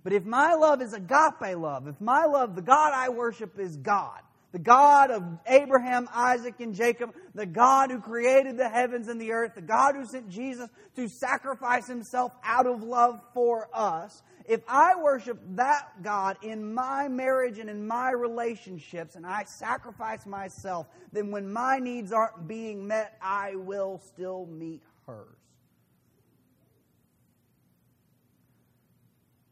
But 0.02 0.12
if 0.12 0.24
my 0.24 0.54
love 0.54 0.80
is 0.82 0.92
agape 0.92 1.56
love, 1.56 1.86
if 1.86 2.00
my 2.00 2.24
love, 2.24 2.54
the 2.54 2.62
God 2.62 2.92
I 2.94 3.10
worship 3.10 3.58
is 3.58 3.76
God, 3.76 4.20
the 4.52 4.58
God 4.58 5.10
of 5.10 5.22
Abraham, 5.46 6.08
Isaac, 6.12 6.54
and 6.60 6.74
Jacob, 6.74 7.14
the 7.34 7.46
God 7.46 7.90
who 7.90 8.00
created 8.00 8.56
the 8.56 8.68
heavens 8.68 9.08
and 9.08 9.20
the 9.20 9.32
earth, 9.32 9.52
the 9.54 9.60
God 9.60 9.94
who 9.94 10.04
sent 10.06 10.28
Jesus 10.28 10.68
to 10.96 11.08
sacrifice 11.08 11.86
himself 11.86 12.32
out 12.42 12.66
of 12.66 12.82
love 12.82 13.20
for 13.34 13.68
us, 13.72 14.22
if 14.46 14.62
I 14.66 14.96
worship 15.00 15.38
that 15.54 16.02
God 16.02 16.38
in 16.42 16.74
my 16.74 17.06
marriage 17.06 17.58
and 17.58 17.70
in 17.70 17.86
my 17.86 18.10
relationships 18.10 19.14
and 19.14 19.24
I 19.24 19.44
sacrifice 19.44 20.26
myself, 20.26 20.88
then 21.12 21.30
when 21.30 21.52
my 21.52 21.78
needs 21.78 22.10
aren't 22.10 22.48
being 22.48 22.86
met, 22.86 23.16
I 23.22 23.54
will 23.54 23.98
still 23.98 24.46
meet 24.46 24.82
hers. 25.06 25.49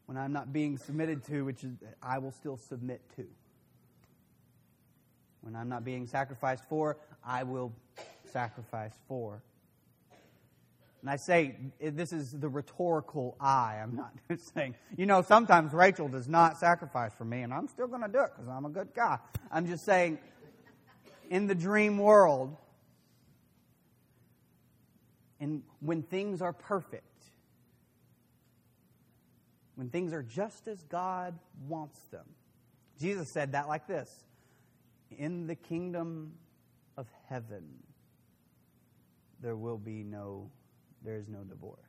When 0.09 0.17
I'm 0.17 0.33
not 0.33 0.51
being 0.51 0.75
submitted 0.75 1.23
to, 1.25 1.45
which 1.45 1.63
is, 1.63 1.75
I 2.01 2.17
will 2.17 2.31
still 2.31 2.57
submit 2.57 2.99
to. 3.15 3.27
When 5.41 5.55
I'm 5.55 5.69
not 5.69 5.85
being 5.85 6.07
sacrificed 6.07 6.63
for, 6.67 6.97
I 7.23 7.43
will 7.43 7.71
sacrifice 8.33 8.95
for. 9.07 9.43
And 11.01 11.11
I 11.11 11.15
say, 11.15 11.57
this 11.79 12.11
is 12.11 12.31
the 12.31 12.49
rhetorical 12.49 13.37
I. 13.39 13.75
I'm 13.83 13.95
not 13.95 14.15
saying, 14.55 14.73
you 14.97 15.05
know, 15.05 15.21
sometimes 15.21 15.73
Rachel 15.73 16.07
does 16.07 16.27
not 16.27 16.57
sacrifice 16.57 17.13
for 17.13 17.23
me, 17.23 17.43
and 17.43 17.53
I'm 17.53 17.67
still 17.67 17.85
going 17.85 18.01
to 18.01 18.07
do 18.07 18.21
it 18.21 18.31
because 18.35 18.49
I'm 18.49 18.65
a 18.65 18.69
good 18.69 18.95
guy. 18.95 19.19
I'm 19.51 19.67
just 19.67 19.85
saying, 19.85 20.17
in 21.29 21.45
the 21.45 21.53
dream 21.53 21.99
world, 21.99 22.57
and 25.39 25.61
when 25.81 26.01
things 26.01 26.41
are 26.41 26.51
perfect, 26.51 27.03
when 29.79 29.87
things 29.87 30.11
are 30.11 30.21
just 30.21 30.67
as 30.67 30.83
God 30.83 31.39
wants 31.69 31.97
them. 32.11 32.25
Jesus 32.99 33.29
said 33.29 33.53
that 33.53 33.69
like 33.69 33.87
this 33.87 34.13
In 35.17 35.47
the 35.47 35.55
kingdom 35.55 36.33
of 36.97 37.07
heaven, 37.29 37.63
there 39.41 39.55
will 39.55 39.77
be 39.77 40.03
no, 40.03 40.51
there 41.01 41.15
is 41.15 41.29
no 41.29 41.45
divorce. 41.45 41.79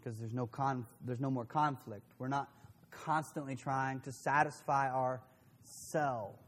Because 0.00 0.18
there's 0.18 0.34
no 0.34 0.48
conf, 0.48 0.86
there's 1.06 1.20
no 1.20 1.30
more 1.30 1.44
conflict. 1.44 2.10
We're 2.18 2.26
not 2.26 2.48
constantly 2.90 3.54
trying 3.54 4.00
to 4.00 4.10
satisfy 4.10 4.90
ourselves. 4.92 6.42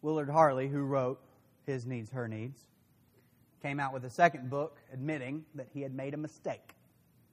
Willard 0.00 0.30
Harley, 0.30 0.68
who 0.68 0.82
wrote 0.82 1.20
His 1.66 1.84
Needs, 1.86 2.12
Her 2.12 2.28
Needs, 2.28 2.60
came 3.62 3.80
out 3.80 3.92
with 3.92 4.04
a 4.04 4.10
second 4.10 4.50
book 4.50 4.78
admitting 4.92 5.44
that 5.54 5.68
he 5.72 5.82
had 5.82 5.94
made 5.94 6.14
a 6.14 6.16
mistake 6.16 6.74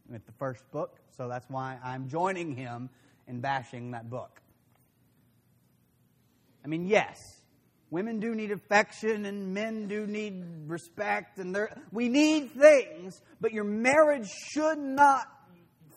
with 0.09 0.25
the 0.25 0.31
first 0.33 0.69
book, 0.71 0.99
so 1.17 1.27
that's 1.27 1.49
why 1.49 1.77
I'm 1.83 2.07
joining 2.09 2.55
him 2.55 2.89
in 3.27 3.41
bashing 3.41 3.91
that 3.91 4.09
book. 4.09 4.41
I 6.63 6.67
mean, 6.67 6.85
yes, 6.85 7.17
women 7.89 8.19
do 8.19 8.33
need 8.33 8.51
affection 8.51 9.25
and 9.25 9.53
men 9.53 9.87
do 9.87 10.07
need 10.07 10.43
respect 10.67 11.37
and 11.39 11.55
we 11.91 12.09
need 12.09 12.51
things, 12.51 13.21
but 13.39 13.51
your 13.51 13.63
marriage 13.63 14.27
should 14.51 14.79
not 14.79 15.27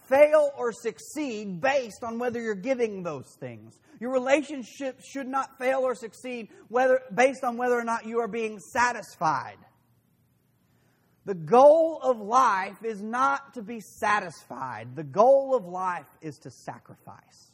fail 0.08 0.50
or 0.56 0.72
succeed 0.72 1.60
based 1.60 2.02
on 2.02 2.18
whether 2.18 2.40
you're 2.40 2.54
giving 2.54 3.02
those 3.02 3.36
things. 3.40 3.78
Your 4.00 4.10
relationship 4.12 5.00
should 5.02 5.26
not 5.26 5.58
fail 5.58 5.80
or 5.80 5.94
succeed 5.94 6.48
whether, 6.68 7.00
based 7.14 7.44
on 7.44 7.56
whether 7.56 7.78
or 7.78 7.84
not 7.84 8.06
you 8.06 8.20
are 8.20 8.28
being 8.28 8.58
satisfied. 8.58 9.58
The 11.28 11.34
goal 11.34 12.00
of 12.02 12.22
life 12.22 12.82
is 12.82 13.02
not 13.02 13.52
to 13.52 13.60
be 13.60 13.80
satisfied. 13.80 14.96
The 14.96 15.04
goal 15.04 15.54
of 15.54 15.66
life 15.66 16.06
is 16.22 16.38
to 16.38 16.50
sacrifice. 16.50 17.52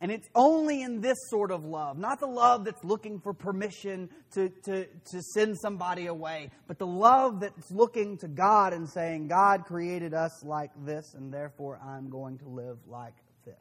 And 0.00 0.10
it's 0.10 0.30
only 0.34 0.80
in 0.80 1.02
this 1.02 1.18
sort 1.28 1.50
of 1.50 1.62
love, 1.62 1.98
not 1.98 2.20
the 2.20 2.26
love 2.26 2.64
that's 2.64 2.82
looking 2.82 3.20
for 3.20 3.34
permission 3.34 4.08
to, 4.32 4.48
to, 4.64 4.86
to 4.86 5.22
send 5.34 5.58
somebody 5.60 6.06
away, 6.06 6.48
but 6.68 6.78
the 6.78 6.86
love 6.86 7.40
that's 7.40 7.70
looking 7.70 8.16
to 8.20 8.28
God 8.28 8.72
and 8.72 8.88
saying, 8.88 9.28
God 9.28 9.66
created 9.66 10.14
us 10.14 10.42
like 10.42 10.70
this, 10.86 11.12
and 11.12 11.30
therefore 11.30 11.78
I'm 11.84 12.08
going 12.08 12.38
to 12.38 12.48
live 12.48 12.78
like 12.86 13.16
this. 13.44 13.54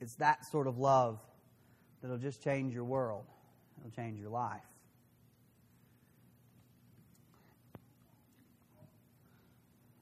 It's 0.00 0.16
that 0.16 0.46
sort 0.50 0.66
of 0.66 0.78
love 0.78 1.20
that'll 2.00 2.16
just 2.16 2.42
change 2.42 2.72
your 2.72 2.84
world, 2.84 3.26
it'll 3.80 3.90
change 3.90 4.18
your 4.18 4.30
life. 4.30 4.62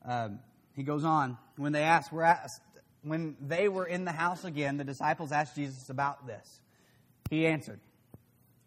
Um, 0.09 0.39
he 0.75 0.83
goes 0.83 1.05
on, 1.05 1.37
when 1.57 1.73
they 1.73 1.83
asked, 1.83 2.13
were 2.13 2.25
asked, 2.25 2.63
when 3.03 3.37
they 3.41 3.69
were 3.69 3.85
in 3.85 4.05
the 4.07 4.13
house 4.13 4.45
again, 4.45 4.79
the 4.79 4.85
disciples 4.85 5.33
asked 5.33 5.55
Jesus 5.55 5.91
about 5.91 6.27
this. 6.27 6.61
He 7.31 7.47
answered, 7.47 7.81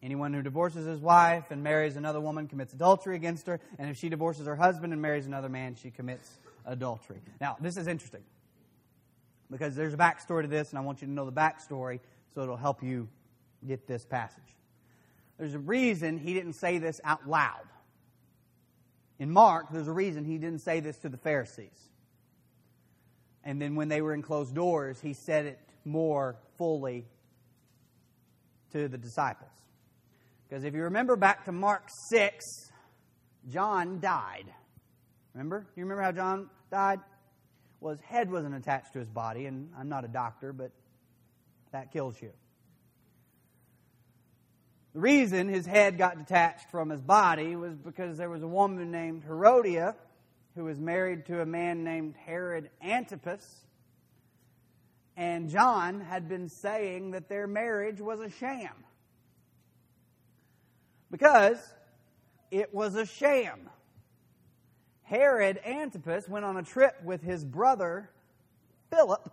Anyone 0.03 0.33
who 0.33 0.41
divorces 0.41 0.85
his 0.85 0.99
wife 0.99 1.51
and 1.51 1.63
marries 1.63 1.95
another 1.95 2.19
woman 2.19 2.47
commits 2.47 2.73
adultery 2.73 3.15
against 3.15 3.47
her, 3.47 3.59
and 3.79 3.89
if 3.89 3.97
she 3.97 4.09
divorces 4.09 4.45
her 4.45 4.55
husband 4.55 4.93
and 4.93 5.01
marries 5.01 5.25
another 5.25 5.49
man, 5.49 5.75
she 5.75 5.89
commits 5.89 6.29
adultery. 6.65 7.21
Now, 7.39 7.57
this 7.59 7.77
is 7.77 7.87
interesting 7.87 8.23
because 9.49 9.75
there's 9.75 9.93
a 9.93 9.97
backstory 9.97 10.43
to 10.43 10.47
this, 10.47 10.69
and 10.69 10.79
I 10.79 10.81
want 10.81 11.01
you 11.01 11.07
to 11.07 11.13
know 11.13 11.25
the 11.25 11.31
backstory 11.31 11.99
so 12.33 12.41
it'll 12.41 12.57
help 12.57 12.83
you 12.83 13.09
get 13.67 13.87
this 13.87 14.05
passage. 14.05 14.55
There's 15.37 15.53
a 15.53 15.59
reason 15.59 16.17
he 16.17 16.33
didn't 16.33 16.53
say 16.53 16.77
this 16.77 17.01
out 17.03 17.27
loud. 17.27 17.63
In 19.21 19.29
Mark, 19.29 19.67
there's 19.71 19.87
a 19.87 19.93
reason 19.93 20.25
he 20.25 20.39
didn't 20.39 20.61
say 20.61 20.79
this 20.79 20.97
to 20.97 21.09
the 21.09 21.17
Pharisees. 21.17 21.91
And 23.43 23.61
then 23.61 23.75
when 23.75 23.87
they 23.87 24.01
were 24.01 24.15
in 24.15 24.23
closed 24.23 24.55
doors, 24.55 24.99
he 24.99 25.13
said 25.13 25.45
it 25.45 25.59
more 25.85 26.37
fully 26.57 27.05
to 28.71 28.87
the 28.87 28.97
disciples. 28.97 29.51
Because 30.49 30.63
if 30.63 30.73
you 30.73 30.81
remember 30.81 31.15
back 31.15 31.45
to 31.45 31.51
Mark 31.51 31.83
6, 32.09 32.43
John 33.47 33.99
died. 33.99 34.51
Remember? 35.35 35.67
You 35.75 35.83
remember 35.83 36.01
how 36.01 36.13
John 36.13 36.49
died? 36.71 36.99
Well, 37.79 37.93
his 37.93 38.03
head 38.03 38.31
wasn't 38.31 38.55
attached 38.55 38.93
to 38.93 38.99
his 38.99 39.09
body, 39.09 39.45
and 39.45 39.69
I'm 39.77 39.87
not 39.87 40.03
a 40.03 40.07
doctor, 40.07 40.51
but 40.51 40.71
that 41.71 41.91
kills 41.91 42.19
you. 42.19 42.31
The 44.93 44.99
reason 44.99 45.47
his 45.47 45.65
head 45.65 45.97
got 45.97 46.17
detached 46.17 46.69
from 46.69 46.89
his 46.89 47.01
body 47.01 47.55
was 47.55 47.77
because 47.77 48.17
there 48.17 48.29
was 48.29 48.43
a 48.43 48.47
woman 48.47 48.91
named 48.91 49.23
Herodia 49.23 49.95
who 50.55 50.65
was 50.65 50.79
married 50.79 51.25
to 51.27 51.41
a 51.41 51.45
man 51.45 51.83
named 51.83 52.15
Herod 52.25 52.69
Antipas. 52.81 53.65
And 55.15 55.49
John 55.49 56.01
had 56.01 56.27
been 56.27 56.49
saying 56.49 57.11
that 57.11 57.29
their 57.29 57.47
marriage 57.47 58.01
was 58.01 58.19
a 58.19 58.29
sham. 58.29 58.73
Because 61.09 61.57
it 62.49 62.73
was 62.73 62.95
a 62.95 63.05
sham. 63.05 63.69
Herod 65.03 65.59
Antipas 65.65 66.27
went 66.27 66.43
on 66.43 66.57
a 66.57 66.63
trip 66.63 67.01
with 67.03 67.21
his 67.21 67.45
brother 67.45 68.09
Philip 68.89 69.31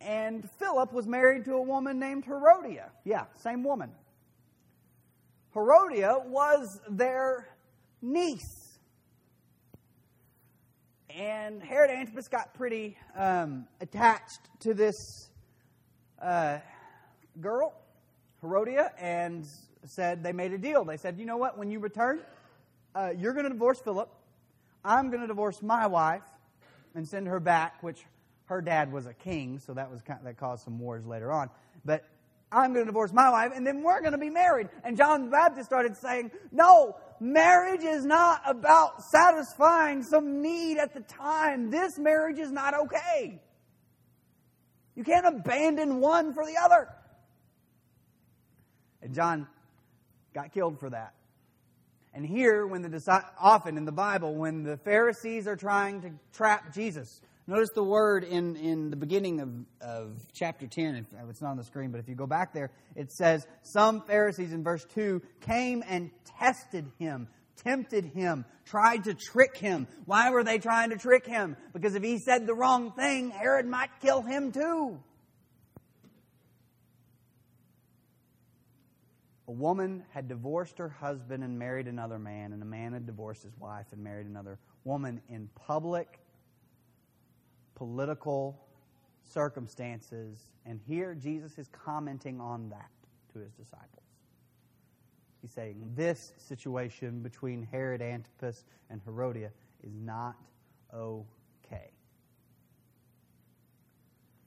and 0.00 0.48
Philip 0.58 0.92
was 0.92 1.06
married 1.06 1.44
to 1.44 1.54
a 1.54 1.62
woman 1.62 1.98
named 1.98 2.24
Herodia. 2.24 2.90
Yeah, 3.04 3.24
same 3.36 3.62
woman. 3.62 3.90
Herodia 5.52 6.18
was 6.24 6.80
their 6.88 7.48
niece. 8.00 8.78
And 11.14 11.62
Herod 11.62 11.90
Antipas 11.90 12.28
got 12.28 12.54
pretty 12.54 12.96
um, 13.16 13.66
attached 13.80 14.40
to 14.60 14.74
this 14.74 15.28
uh, 16.22 16.58
girl, 17.40 17.74
Herodia, 18.40 18.92
and 18.98 19.44
said 19.84 20.22
they 20.22 20.32
made 20.32 20.52
a 20.52 20.58
deal. 20.58 20.84
They 20.84 20.96
said, 20.96 21.18
you 21.18 21.26
know 21.26 21.36
what, 21.36 21.58
when 21.58 21.70
you 21.70 21.80
return, 21.80 22.20
uh, 22.94 23.10
you're 23.16 23.32
going 23.32 23.44
to 23.44 23.50
divorce 23.50 23.80
Philip. 23.80 24.08
I'm 24.84 25.10
going 25.10 25.20
to 25.20 25.26
divorce 25.26 25.60
my 25.62 25.86
wife 25.88 26.22
and 26.94 27.06
send 27.06 27.26
her 27.26 27.40
back, 27.40 27.82
which 27.82 28.04
her 28.50 28.60
dad 28.60 28.92
was 28.92 29.06
a 29.06 29.14
king, 29.14 29.60
so 29.60 29.74
that 29.74 29.90
was 29.90 30.02
kind 30.02 30.18
of, 30.18 30.26
that 30.26 30.36
caused 30.36 30.64
some 30.64 30.78
wars 30.78 31.06
later 31.06 31.32
on. 31.32 31.48
But 31.84 32.04
I'm 32.50 32.72
going 32.72 32.84
to 32.84 32.90
divorce 32.90 33.12
my 33.12 33.30
wife, 33.30 33.52
and 33.54 33.64
then 33.64 33.82
we're 33.84 34.00
going 34.00 34.12
to 34.12 34.18
be 34.18 34.28
married. 34.28 34.68
And 34.84 34.96
John 34.96 35.26
the 35.26 35.30
Baptist 35.30 35.66
started 35.66 35.96
saying, 35.96 36.32
No, 36.50 36.96
marriage 37.20 37.84
is 37.84 38.04
not 38.04 38.42
about 38.44 39.04
satisfying 39.04 40.02
some 40.02 40.42
need 40.42 40.78
at 40.78 40.92
the 40.92 41.00
time. 41.00 41.70
This 41.70 41.96
marriage 41.96 42.40
is 42.40 42.50
not 42.50 42.74
okay. 42.74 43.40
You 44.96 45.04
can't 45.04 45.26
abandon 45.26 46.00
one 46.00 46.34
for 46.34 46.44
the 46.44 46.56
other. 46.60 46.88
And 49.00 49.14
John 49.14 49.46
got 50.34 50.52
killed 50.52 50.80
for 50.80 50.90
that. 50.90 51.14
And 52.12 52.26
here, 52.26 52.66
when 52.66 52.82
the 52.82 53.24
often 53.40 53.76
in 53.76 53.84
the 53.84 53.92
Bible, 53.92 54.34
when 54.34 54.64
the 54.64 54.76
Pharisees 54.78 55.46
are 55.46 55.54
trying 55.54 56.02
to 56.02 56.10
trap 56.32 56.74
Jesus, 56.74 57.22
Notice 57.46 57.70
the 57.74 57.82
word 57.82 58.24
in, 58.24 58.56
in 58.56 58.90
the 58.90 58.96
beginning 58.96 59.40
of, 59.40 59.50
of 59.80 60.20
chapter 60.32 60.66
10. 60.66 60.94
If, 60.94 61.06
it's 61.28 61.42
not 61.42 61.50
on 61.50 61.56
the 61.56 61.64
screen, 61.64 61.90
but 61.90 61.98
if 61.98 62.08
you 62.08 62.14
go 62.14 62.26
back 62.26 62.52
there, 62.52 62.70
it 62.94 63.10
says, 63.10 63.46
Some 63.62 64.02
Pharisees 64.02 64.52
in 64.52 64.62
verse 64.62 64.84
2 64.94 65.20
came 65.40 65.82
and 65.88 66.10
tested 66.38 66.86
him, 66.98 67.28
tempted 67.56 68.04
him, 68.04 68.44
tried 68.64 69.04
to 69.04 69.14
trick 69.14 69.56
him. 69.56 69.88
Why 70.04 70.30
were 70.30 70.44
they 70.44 70.58
trying 70.58 70.90
to 70.90 70.96
trick 70.96 71.26
him? 71.26 71.56
Because 71.72 71.94
if 71.94 72.02
he 72.02 72.18
said 72.18 72.46
the 72.46 72.54
wrong 72.54 72.92
thing, 72.92 73.30
Herod 73.30 73.66
might 73.66 73.90
kill 74.00 74.22
him 74.22 74.52
too. 74.52 75.00
A 79.48 79.52
woman 79.52 80.04
had 80.10 80.28
divorced 80.28 80.78
her 80.78 80.88
husband 80.88 81.42
and 81.42 81.58
married 81.58 81.88
another 81.88 82.20
man, 82.20 82.52
and 82.52 82.62
a 82.62 82.66
man 82.66 82.92
had 82.92 83.06
divorced 83.06 83.42
his 83.42 83.58
wife 83.58 83.86
and 83.90 84.04
married 84.04 84.28
another 84.28 84.60
woman 84.84 85.20
in 85.28 85.48
public 85.66 86.19
political 87.80 88.60
circumstances. 89.24 90.50
And 90.66 90.78
here 90.86 91.14
Jesus 91.14 91.58
is 91.58 91.66
commenting 91.68 92.38
on 92.38 92.68
that 92.68 92.90
to 93.32 93.38
his 93.38 93.52
disciples. 93.52 94.04
He's 95.40 95.50
saying 95.50 95.90
this 95.96 96.34
situation 96.36 97.22
between 97.22 97.66
Herod 97.72 98.02
Antipas 98.02 98.66
and 98.90 99.00
Herodia 99.06 99.50
is 99.82 99.94
not 99.94 100.36
okay. 100.92 101.90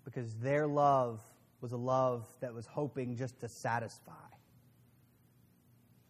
Because 0.06 0.36
their 0.36 0.68
love 0.68 1.20
was 1.60 1.72
a 1.72 1.78
love 1.78 2.28
that 2.40 2.54
was 2.54 2.68
hoping 2.68 3.16
just 3.16 3.40
to 3.40 3.50
satisfy 3.50 4.12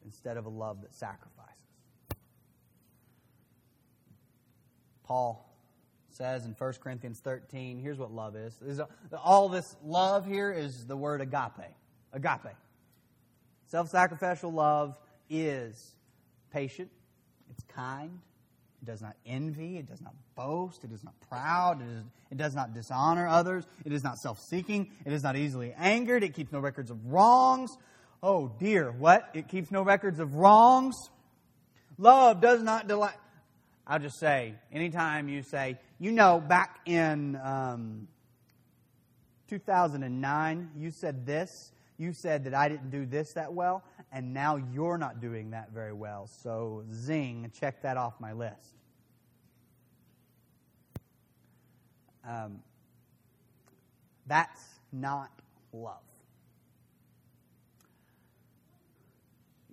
instead 0.04 0.36
of 0.36 0.46
a 0.46 0.50
love 0.50 0.82
that 0.82 0.94
sacrifices. 0.94 1.56
Paul 5.06 5.53
says 6.16 6.46
in 6.46 6.52
1 6.54 6.74
Corinthians 6.84 7.20
13. 7.20 7.80
Here's 7.80 7.98
what 7.98 8.12
love 8.12 8.36
is. 8.36 8.80
Uh, 8.80 8.86
all 9.24 9.50
this 9.50 9.76
love 9.84 10.26
here 10.26 10.52
is 10.52 10.86
the 10.86 10.98
word 10.98 11.22
agape. 11.22 11.74
Agape. 12.12 12.56
Self 13.68 13.90
sacrificial 13.90 14.52
love 14.52 14.96
is 15.30 15.96
patient, 16.52 16.92
it's 17.50 17.64
kind, 17.64 18.20
it 18.82 18.86
does 18.86 19.02
not 19.02 19.16
envy, 19.26 19.78
it 19.78 19.88
does 19.88 20.02
not 20.02 20.14
boast, 20.36 20.84
it 20.84 20.92
is 20.92 21.04
not 21.04 21.16
proud, 21.28 21.82
it, 21.82 21.88
is, 21.88 22.04
it 22.30 22.38
does 22.38 22.54
not 22.54 22.74
dishonor 22.74 23.28
others, 23.28 23.66
it 23.84 23.92
is 23.92 24.04
not 24.04 24.20
self 24.20 24.40
seeking, 24.40 24.92
it 25.06 25.12
is 25.12 25.24
not 25.24 25.36
easily 25.36 25.74
angered, 25.76 26.24
it 26.24 26.36
keeps 26.36 26.52
no 26.52 26.60
records 26.60 26.92
of 26.92 27.04
wrongs. 27.08 27.72
Oh 28.22 28.48
dear, 28.60 28.92
what? 28.92 29.30
It 29.34 29.48
keeps 29.48 29.72
no 29.72 29.82
records 29.82 30.20
of 30.20 30.36
wrongs. 30.36 30.96
Love 31.98 32.42
does 32.42 32.62
not 32.62 32.88
delight. 32.88 33.16
I'll 33.86 34.00
just 34.00 34.18
say, 34.18 34.56
anytime 34.72 35.28
you 35.28 35.42
say, 35.42 35.78
you 36.00 36.12
know, 36.12 36.40
back 36.40 36.80
in 36.86 37.36
um, 37.44 38.08
2009, 39.50 40.72
you 40.78 40.90
said 40.90 41.26
this, 41.26 41.74
you 41.98 42.14
said 42.14 42.46
that 42.46 42.54
I 42.54 42.70
didn't 42.70 42.92
do 42.92 43.06
this 43.06 43.34
that 43.34 43.54
well, 43.54 43.84
and 44.12 44.34
now 44.34 44.56
you're 44.56 44.98
not 44.98 45.20
doing 45.20 45.52
that 45.52 45.72
very 45.72 45.94
well. 45.94 46.28
So, 46.28 46.86
zing, 46.94 47.52
check 47.60 47.82
that 47.82 47.98
off 47.98 48.14
my 48.20 48.32
list. 48.32 48.78
Um, 52.28 52.62
that's 54.28 54.62
not 54.94 55.30
love. 55.74 55.98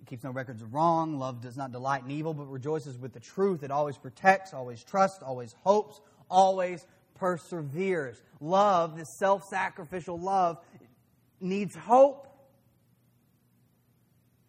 keeps 0.11 0.25
no 0.25 0.31
records 0.31 0.61
of 0.61 0.73
wrong. 0.73 1.17
Love 1.17 1.41
does 1.41 1.55
not 1.55 1.71
delight 1.71 2.03
in 2.03 2.11
evil, 2.11 2.33
but 2.33 2.43
rejoices 2.51 2.97
with 2.97 3.13
the 3.13 3.19
truth. 3.21 3.63
It 3.63 3.71
always 3.71 3.97
protects, 3.97 4.53
always 4.53 4.83
trusts, 4.83 5.23
always 5.23 5.55
hopes, 5.63 6.01
always 6.29 6.85
perseveres. 7.15 8.21
Love, 8.41 8.97
this 8.97 9.17
self 9.17 9.41
sacrificial 9.49 10.19
love, 10.19 10.57
needs 11.39 11.73
hope, 11.77 12.27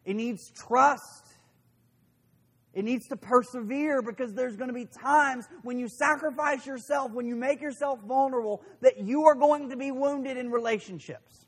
it 0.04 0.14
needs 0.14 0.50
trust. 0.50 1.28
It 2.74 2.84
needs 2.84 3.06
to 3.08 3.16
persevere 3.16 4.00
because 4.00 4.32
there's 4.32 4.56
going 4.56 4.68
to 4.68 4.74
be 4.74 4.86
times 4.86 5.46
when 5.62 5.78
you 5.78 5.88
sacrifice 5.88 6.66
yourself, 6.66 7.12
when 7.12 7.26
you 7.26 7.36
make 7.36 7.60
yourself 7.60 8.00
vulnerable, 8.00 8.62
that 8.80 8.98
you 8.98 9.26
are 9.26 9.34
going 9.34 9.68
to 9.68 9.76
be 9.76 9.90
wounded 9.90 10.38
in 10.38 10.50
relationships. 10.50 11.46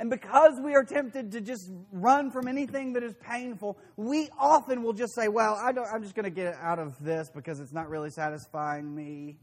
And 0.00 0.08
because 0.08 0.58
we 0.58 0.74
are 0.74 0.82
tempted 0.82 1.30
to 1.32 1.42
just 1.42 1.70
run 1.92 2.30
from 2.30 2.48
anything 2.48 2.94
that 2.94 3.02
is 3.02 3.12
painful, 3.20 3.78
we 3.98 4.30
often 4.38 4.82
will 4.82 4.94
just 4.94 5.14
say, 5.14 5.28
Well, 5.28 5.54
I 5.54 5.68
am 5.68 6.02
just 6.02 6.14
going 6.14 6.24
to 6.24 6.30
get 6.30 6.54
out 6.54 6.78
of 6.78 6.98
this 7.04 7.30
because 7.32 7.60
it's 7.60 7.72
not 7.72 7.90
really 7.90 8.08
satisfying 8.08 8.94
me. 8.94 9.36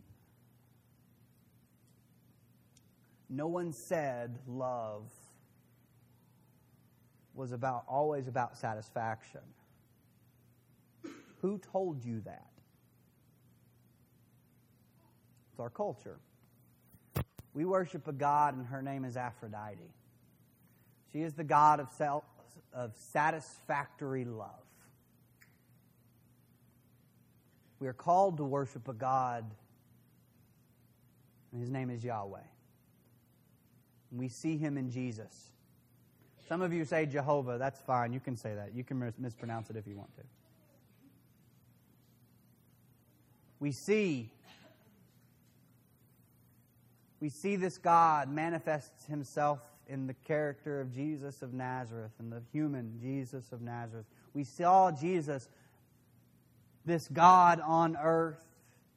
No 3.29 3.45
one 3.45 3.71
said 3.71 4.39
love 4.47 5.03
was 7.35 7.51
about 7.51 7.83
always 7.87 8.27
about 8.27 8.57
satisfaction. 8.57 9.41
Who 11.41 11.59
told 11.71 12.03
you 12.03 12.21
that? 12.21 12.47
It's 15.51 15.59
our 15.59 15.69
culture. 15.69 16.17
We 17.53 17.63
worship 17.65 18.07
a 18.07 18.11
God, 18.11 18.55
and 18.57 18.65
her 18.65 18.81
name 18.81 19.05
is 19.05 19.17
Aphrodite. 19.17 19.93
She 21.17 21.23
is 21.23 21.33
the 21.33 21.43
God 21.43 21.79
of, 21.79 21.89
self, 21.93 22.23
of 22.71 22.95
satisfactory 22.95 24.23
love. 24.23 24.51
We 27.79 27.87
are 27.87 27.93
called 27.93 28.37
to 28.37 28.43
worship 28.43 28.87
a 28.87 28.93
God, 28.93 29.43
and 31.51 31.59
his 31.59 31.71
name 31.71 31.89
is 31.89 32.03
Yahweh. 32.03 32.37
We 34.11 34.27
see 34.27 34.57
him 34.57 34.77
in 34.77 34.91
Jesus. 34.91 35.49
Some 36.47 36.61
of 36.61 36.71
you 36.71 36.85
say 36.85 37.07
Jehovah. 37.07 37.57
That's 37.57 37.81
fine. 37.81 38.13
You 38.13 38.19
can 38.19 38.37
say 38.37 38.53
that. 38.53 38.75
You 38.75 38.83
can 38.83 39.11
mispronounce 39.17 39.71
it 39.71 39.75
if 39.75 39.87
you 39.87 39.97
want 39.97 40.15
to. 40.17 40.23
We 43.59 43.71
see 43.71 44.29
we 47.19 47.29
see 47.29 47.55
this 47.55 47.79
God 47.79 48.31
manifests 48.31 49.07
himself 49.07 49.61
in 49.89 50.07
the 50.07 50.13
character 50.25 50.81
of 50.81 50.93
Jesus 50.93 51.41
of 51.41 51.53
Nazareth 51.53 52.11
and 52.19 52.31
the 52.31 52.41
human 52.51 52.99
Jesus 53.01 53.51
of 53.51 53.61
Nazareth. 53.61 54.05
We 54.33 54.43
saw 54.43 54.91
Jesus, 54.91 55.49
this 56.85 57.07
God 57.07 57.59
on 57.59 57.97
earth, 57.97 58.43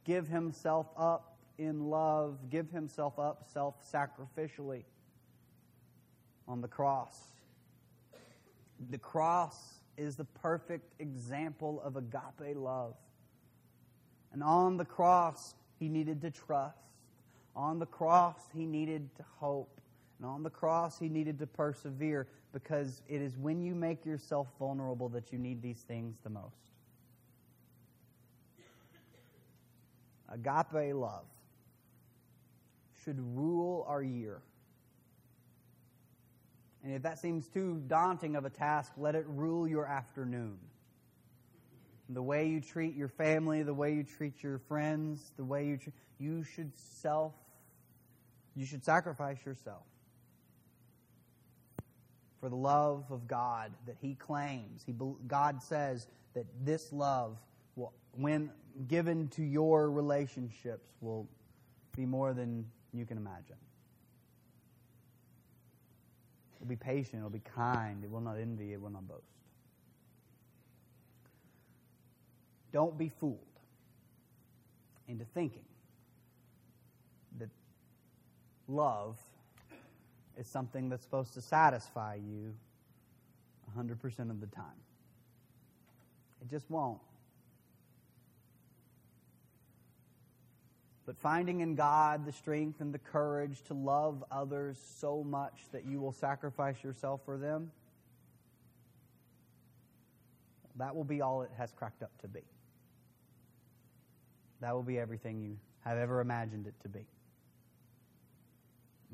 give 0.04 0.28
himself 0.28 0.86
up 0.96 1.36
in 1.58 1.90
love, 1.90 2.38
give 2.50 2.70
himself 2.70 3.18
up 3.18 3.44
self 3.52 3.74
sacrificially 3.92 4.84
on 6.48 6.60
the 6.60 6.68
cross. 6.68 7.16
The 8.90 8.98
cross 8.98 9.56
is 9.96 10.16
the 10.16 10.24
perfect 10.24 10.94
example 10.98 11.80
of 11.84 11.96
agape 11.96 12.56
love. 12.56 12.94
And 14.32 14.42
on 14.42 14.76
the 14.76 14.84
cross, 14.84 15.54
he 15.78 15.88
needed 15.88 16.22
to 16.22 16.30
trust. 16.30 16.76
On 17.54 17.78
the 17.78 17.86
cross, 17.86 18.36
he 18.54 18.64
needed 18.64 19.14
to 19.16 19.24
hope. 19.38 19.79
And 20.20 20.28
on 20.28 20.42
the 20.42 20.50
cross, 20.50 20.98
he 20.98 21.08
needed 21.08 21.38
to 21.38 21.46
persevere 21.46 22.28
because 22.52 23.00
it 23.08 23.22
is 23.22 23.38
when 23.38 23.62
you 23.62 23.74
make 23.74 24.04
yourself 24.04 24.48
vulnerable 24.58 25.08
that 25.10 25.32
you 25.32 25.38
need 25.38 25.62
these 25.62 25.78
things 25.78 26.18
the 26.22 26.30
most. 26.30 26.56
Agape 30.30 30.94
love 30.94 31.24
should 33.02 33.18
rule 33.34 33.86
our 33.88 34.02
year. 34.02 34.42
And 36.84 36.94
if 36.94 37.02
that 37.02 37.18
seems 37.18 37.48
too 37.48 37.82
daunting 37.88 38.36
of 38.36 38.44
a 38.44 38.50
task, 38.50 38.92
let 38.98 39.14
it 39.14 39.24
rule 39.26 39.66
your 39.66 39.86
afternoon. 39.86 40.58
The 42.10 42.22
way 42.22 42.48
you 42.48 42.60
treat 42.60 42.94
your 42.94 43.08
family, 43.08 43.62
the 43.62 43.74
way 43.74 43.94
you 43.94 44.02
treat 44.02 44.42
your 44.42 44.58
friends, 44.58 45.32
the 45.36 45.44
way 45.44 45.66
you 45.66 45.78
treat, 45.78 45.94
you 46.18 46.44
should 46.44 46.72
self, 46.76 47.32
you 48.54 48.66
should 48.66 48.84
sacrifice 48.84 49.38
yourself 49.46 49.82
for 52.40 52.48
the 52.48 52.56
love 52.56 53.04
of 53.10 53.28
God 53.28 53.72
that 53.86 53.96
He 54.00 54.14
claims. 54.14 54.82
He, 54.86 54.94
God 55.26 55.62
says 55.62 56.06
that 56.34 56.46
this 56.64 56.92
love, 56.92 57.36
will, 57.76 57.92
when 58.12 58.50
given 58.88 59.28
to 59.28 59.42
your 59.42 59.90
relationships, 59.90 60.88
will 61.00 61.28
be 61.96 62.06
more 62.06 62.32
than 62.32 62.64
you 62.92 63.04
can 63.04 63.18
imagine. 63.18 63.56
It 66.54 66.60
will 66.60 66.68
be 66.68 66.76
patient, 66.76 67.20
it 67.20 67.22
will 67.22 67.30
be 67.30 67.42
kind, 67.54 68.02
it 68.04 68.10
will 68.10 68.20
not 68.20 68.38
envy, 68.38 68.72
it 68.72 68.80
will 68.80 68.90
not 68.90 69.06
boast. 69.06 69.24
Don't 72.72 72.96
be 72.96 73.08
fooled 73.08 73.38
into 75.08 75.24
thinking 75.34 75.64
that 77.38 77.48
love 78.68 79.18
is 80.40 80.48
something 80.48 80.88
that's 80.88 81.04
supposed 81.04 81.34
to 81.34 81.42
satisfy 81.42 82.14
you 82.14 82.54
100% 83.78 83.92
of 84.30 84.40
the 84.40 84.46
time. 84.46 84.64
It 86.40 86.48
just 86.48 86.70
won't. 86.70 86.98
But 91.04 91.18
finding 91.18 91.60
in 91.60 91.74
God 91.74 92.24
the 92.24 92.32
strength 92.32 92.80
and 92.80 92.94
the 92.94 92.98
courage 92.98 93.62
to 93.66 93.74
love 93.74 94.24
others 94.30 94.78
so 94.98 95.22
much 95.22 95.60
that 95.72 95.84
you 95.84 96.00
will 96.00 96.12
sacrifice 96.12 96.82
yourself 96.82 97.20
for 97.24 97.36
them, 97.36 97.70
that 100.76 100.96
will 100.96 101.04
be 101.04 101.20
all 101.20 101.42
it 101.42 101.50
has 101.58 101.70
cracked 101.72 102.02
up 102.02 102.16
to 102.22 102.28
be. 102.28 102.40
That 104.60 104.74
will 104.74 104.82
be 104.82 104.98
everything 104.98 105.42
you 105.42 105.58
have 105.84 105.98
ever 105.98 106.20
imagined 106.20 106.66
it 106.66 106.74
to 106.82 106.88
be. 106.88 107.06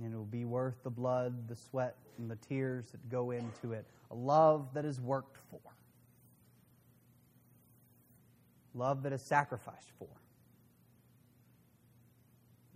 And 0.03 0.13
it 0.13 0.17
will 0.17 0.25
be 0.25 0.45
worth 0.45 0.83
the 0.83 0.91
blood, 0.91 1.49
the 1.49 1.57
sweat, 1.57 1.97
and 2.19 2.31
the 2.31 2.37
tears 2.37 2.87
that 2.93 3.09
go 3.09 3.31
into 3.31 3.73
it. 3.73 3.87
A 4.11 4.15
love 4.15 4.69
that 4.75 4.85
is 4.85 5.01
worked 5.01 5.39
for. 5.51 5.61
Love 8.75 9.03
that 9.05 9.13
is 9.13 9.23
sacrificed 9.23 9.91
for 9.99 10.09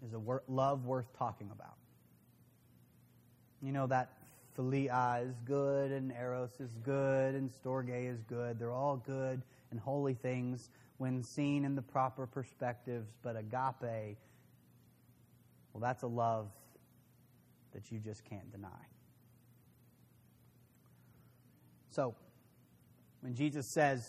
is 0.07 0.15
a 0.15 0.19
wor- 0.19 0.43
love 0.49 0.87
worth 0.87 1.07
talking 1.19 1.51
about. 1.53 1.75
You 3.63 3.73
know 3.73 3.87
that 3.89 4.11
philia 4.57 5.29
is 5.29 5.37
good 5.45 5.93
and 5.93 6.13
eros 6.13 6.53
is 6.59 6.71
good 6.85 7.35
and 7.35 7.51
storge 7.51 7.91
is 7.91 8.23
good. 8.23 8.59
They're 8.59 8.73
all 8.73 8.97
good 8.97 9.43
and 9.71 9.79
holy 9.79 10.15
things 10.15 10.71
when 10.99 11.23
seen 11.23 11.65
in 11.65 11.75
the 11.75 11.83
proper 11.83 12.27
perspectives, 12.27 13.09
but 13.23 13.37
agape, 13.37 14.17
well, 15.73 15.81
that's 15.81 16.03
a 16.03 16.07
love 16.07 16.49
that 17.73 17.91
you 17.91 17.99
just 17.99 18.25
can't 18.25 18.51
deny. 18.51 18.69
So, 21.91 22.15
when 23.21 23.35
Jesus 23.35 23.67
says, 23.73 24.09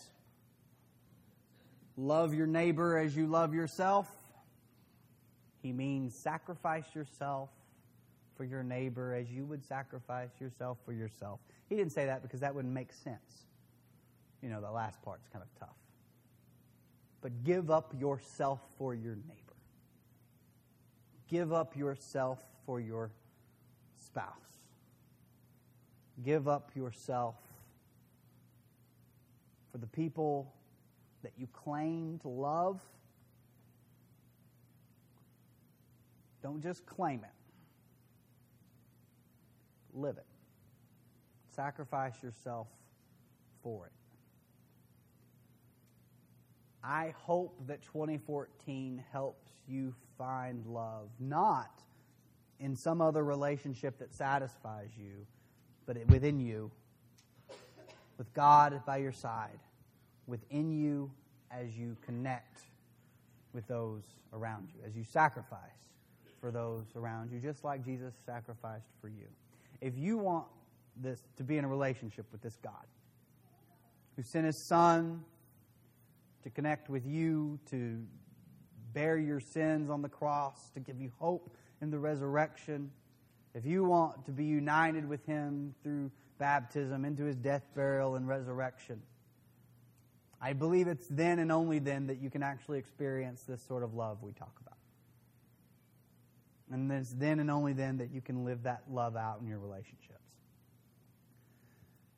Love 1.97 2.33
your 2.33 2.47
neighbor 2.47 2.97
as 2.97 3.15
you 3.15 3.27
love 3.27 3.53
yourself, 3.53 4.09
he 5.61 5.71
means 5.71 6.15
sacrifice 6.15 6.85
yourself 6.95 7.49
for 8.35 8.43
your 8.43 8.63
neighbor 8.63 9.13
as 9.13 9.29
you 9.29 9.45
would 9.45 9.63
sacrifice 9.63 10.31
yourself 10.39 10.77
for 10.85 10.93
yourself. 10.93 11.39
He 11.69 11.75
didn't 11.75 11.91
say 11.91 12.05
that 12.05 12.23
because 12.23 12.39
that 12.39 12.55
wouldn't 12.55 12.73
make 12.73 12.91
sense. 12.91 13.45
You 14.41 14.49
know, 14.49 14.61
the 14.61 14.71
last 14.71 15.01
part's 15.03 15.27
kind 15.27 15.43
of 15.43 15.59
tough. 15.59 15.75
But 17.21 17.43
give 17.43 17.69
up 17.69 17.93
yourself 17.99 18.59
for 18.77 18.95
your 18.95 19.15
neighbor. 19.15 19.53
Give 21.27 21.53
up 21.53 21.77
yourself 21.77 22.39
for 22.65 22.79
your 22.79 23.11
spouse. 24.01 24.25
Give 26.23 26.47
up 26.47 26.71
yourself 26.75 27.35
for 29.71 29.77
the 29.77 29.87
people 29.87 30.53
that 31.23 31.31
you 31.37 31.47
claim 31.53 32.19
to 32.19 32.27
love. 32.27 32.81
Don't 36.43 36.61
just 36.61 36.85
claim 36.85 37.21
it, 37.23 37.29
live 39.93 40.17
it. 40.17 40.25
Sacrifice 41.55 42.15
yourself 42.23 42.67
for 43.61 43.85
it. 43.85 43.91
I 46.83 47.13
hope 47.15 47.55
that 47.67 47.83
2014 47.83 49.03
helps 49.11 49.51
you 49.67 49.93
find 50.17 50.65
love, 50.65 51.09
not 51.19 51.83
in 52.61 52.75
some 52.75 53.01
other 53.01 53.23
relationship 53.23 53.97
that 53.97 54.13
satisfies 54.13 54.89
you, 54.97 55.25
but 55.85 55.97
within 56.07 56.39
you, 56.39 56.71
with 58.17 58.31
God 58.33 58.79
by 58.85 58.97
your 58.97 59.11
side, 59.11 59.59
within 60.27 60.71
you 60.71 61.11
as 61.49 61.75
you 61.75 61.97
connect 62.05 62.61
with 63.51 63.67
those 63.67 64.03
around 64.31 64.69
you, 64.75 64.81
as 64.87 64.95
you 64.95 65.03
sacrifice 65.03 65.59
for 66.39 66.51
those 66.51 66.85
around 66.95 67.31
you, 67.31 67.39
just 67.39 67.63
like 67.63 67.83
Jesus 67.83 68.13
sacrificed 68.25 68.87
for 69.01 69.07
you. 69.07 69.25
If 69.81 69.97
you 69.97 70.17
want 70.17 70.45
this 70.95 71.19
to 71.37 71.43
be 71.43 71.57
in 71.57 71.65
a 71.65 71.67
relationship 71.67 72.25
with 72.31 72.41
this 72.41 72.57
God 72.63 72.85
who 74.15 74.21
sent 74.21 74.45
his 74.45 74.67
son 74.67 75.23
to 76.43 76.49
connect 76.51 76.89
with 76.89 77.05
you, 77.07 77.59
to 77.71 78.03
bear 78.93 79.17
your 79.17 79.39
sins 79.39 79.89
on 79.89 80.03
the 80.03 80.09
cross, 80.09 80.69
to 80.75 80.79
give 80.79 80.99
you 80.99 81.11
hope 81.17 81.55
in 81.81 81.89
the 81.89 81.99
resurrection, 81.99 82.91
if 83.53 83.65
you 83.65 83.83
want 83.83 84.25
to 84.25 84.31
be 84.31 84.45
united 84.45 85.07
with 85.07 85.25
him 85.25 85.73
through 85.83 86.11
baptism 86.37 87.03
into 87.05 87.23
his 87.23 87.35
death, 87.35 87.63
burial, 87.75 88.15
and 88.15 88.27
resurrection, 88.27 89.01
I 90.41 90.53
believe 90.53 90.87
it's 90.87 91.07
then 91.07 91.39
and 91.39 91.51
only 91.51 91.79
then 91.79 92.07
that 92.07 92.21
you 92.21 92.29
can 92.29 92.43
actually 92.43 92.79
experience 92.79 93.43
this 93.43 93.61
sort 93.61 93.83
of 93.83 93.93
love 93.93 94.23
we 94.23 94.31
talk 94.31 94.53
about. 94.61 94.77
And 96.71 96.91
it's 96.91 97.11
then 97.11 97.39
and 97.39 97.51
only 97.51 97.73
then 97.73 97.97
that 97.97 98.11
you 98.11 98.21
can 98.21 98.45
live 98.45 98.63
that 98.63 98.83
love 98.89 99.15
out 99.15 99.39
in 99.41 99.47
your 99.47 99.59
relationships. 99.59 100.17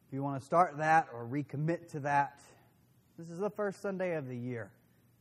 If 0.08 0.14
you 0.14 0.22
want 0.22 0.40
to 0.40 0.46
start 0.46 0.78
that 0.78 1.08
or 1.14 1.26
recommit 1.26 1.90
to 1.90 2.02
that, 2.02 2.40
this 3.18 3.30
is 3.30 3.40
the 3.40 3.50
first 3.50 3.82
Sunday 3.82 4.16
of 4.16 4.28
the 4.28 4.38
year. 4.38 4.72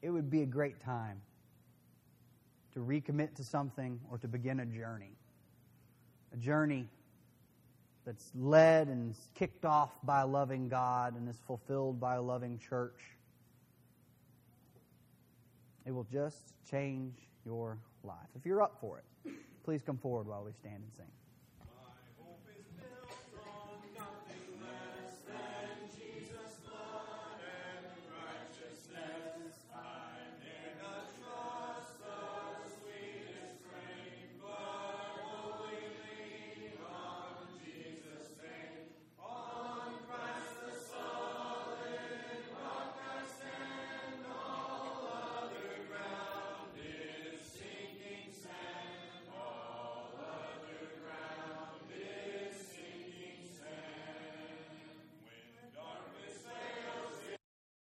It 0.02 0.10
would 0.10 0.30
be 0.30 0.42
a 0.42 0.46
great 0.46 0.80
time 0.80 1.22
to 2.74 2.80
recommit 2.80 3.34
to 3.36 3.44
something 3.44 4.00
or 4.10 4.18
to 4.18 4.28
begin 4.28 4.60
a 4.60 4.66
journey. 4.66 5.16
A 6.32 6.36
journey 6.36 6.88
that's 8.04 8.32
led 8.34 8.88
and 8.88 9.14
kicked 9.34 9.64
off 9.64 9.90
by 10.02 10.22
a 10.22 10.26
loving 10.26 10.68
God 10.68 11.16
and 11.16 11.28
is 11.28 11.38
fulfilled 11.46 12.00
by 12.00 12.16
a 12.16 12.22
loving 12.22 12.58
church. 12.58 12.98
It 15.86 15.92
will 15.92 16.06
just 16.10 16.54
change 16.68 17.14
your 17.44 17.78
life. 18.02 18.16
If 18.36 18.46
you're 18.46 18.62
up 18.62 18.78
for 18.80 18.98
it, 18.98 19.32
please 19.64 19.82
come 19.84 19.98
forward 19.98 20.26
while 20.26 20.44
we 20.44 20.52
stand 20.52 20.76
and 20.76 20.92
sing. 20.96 21.21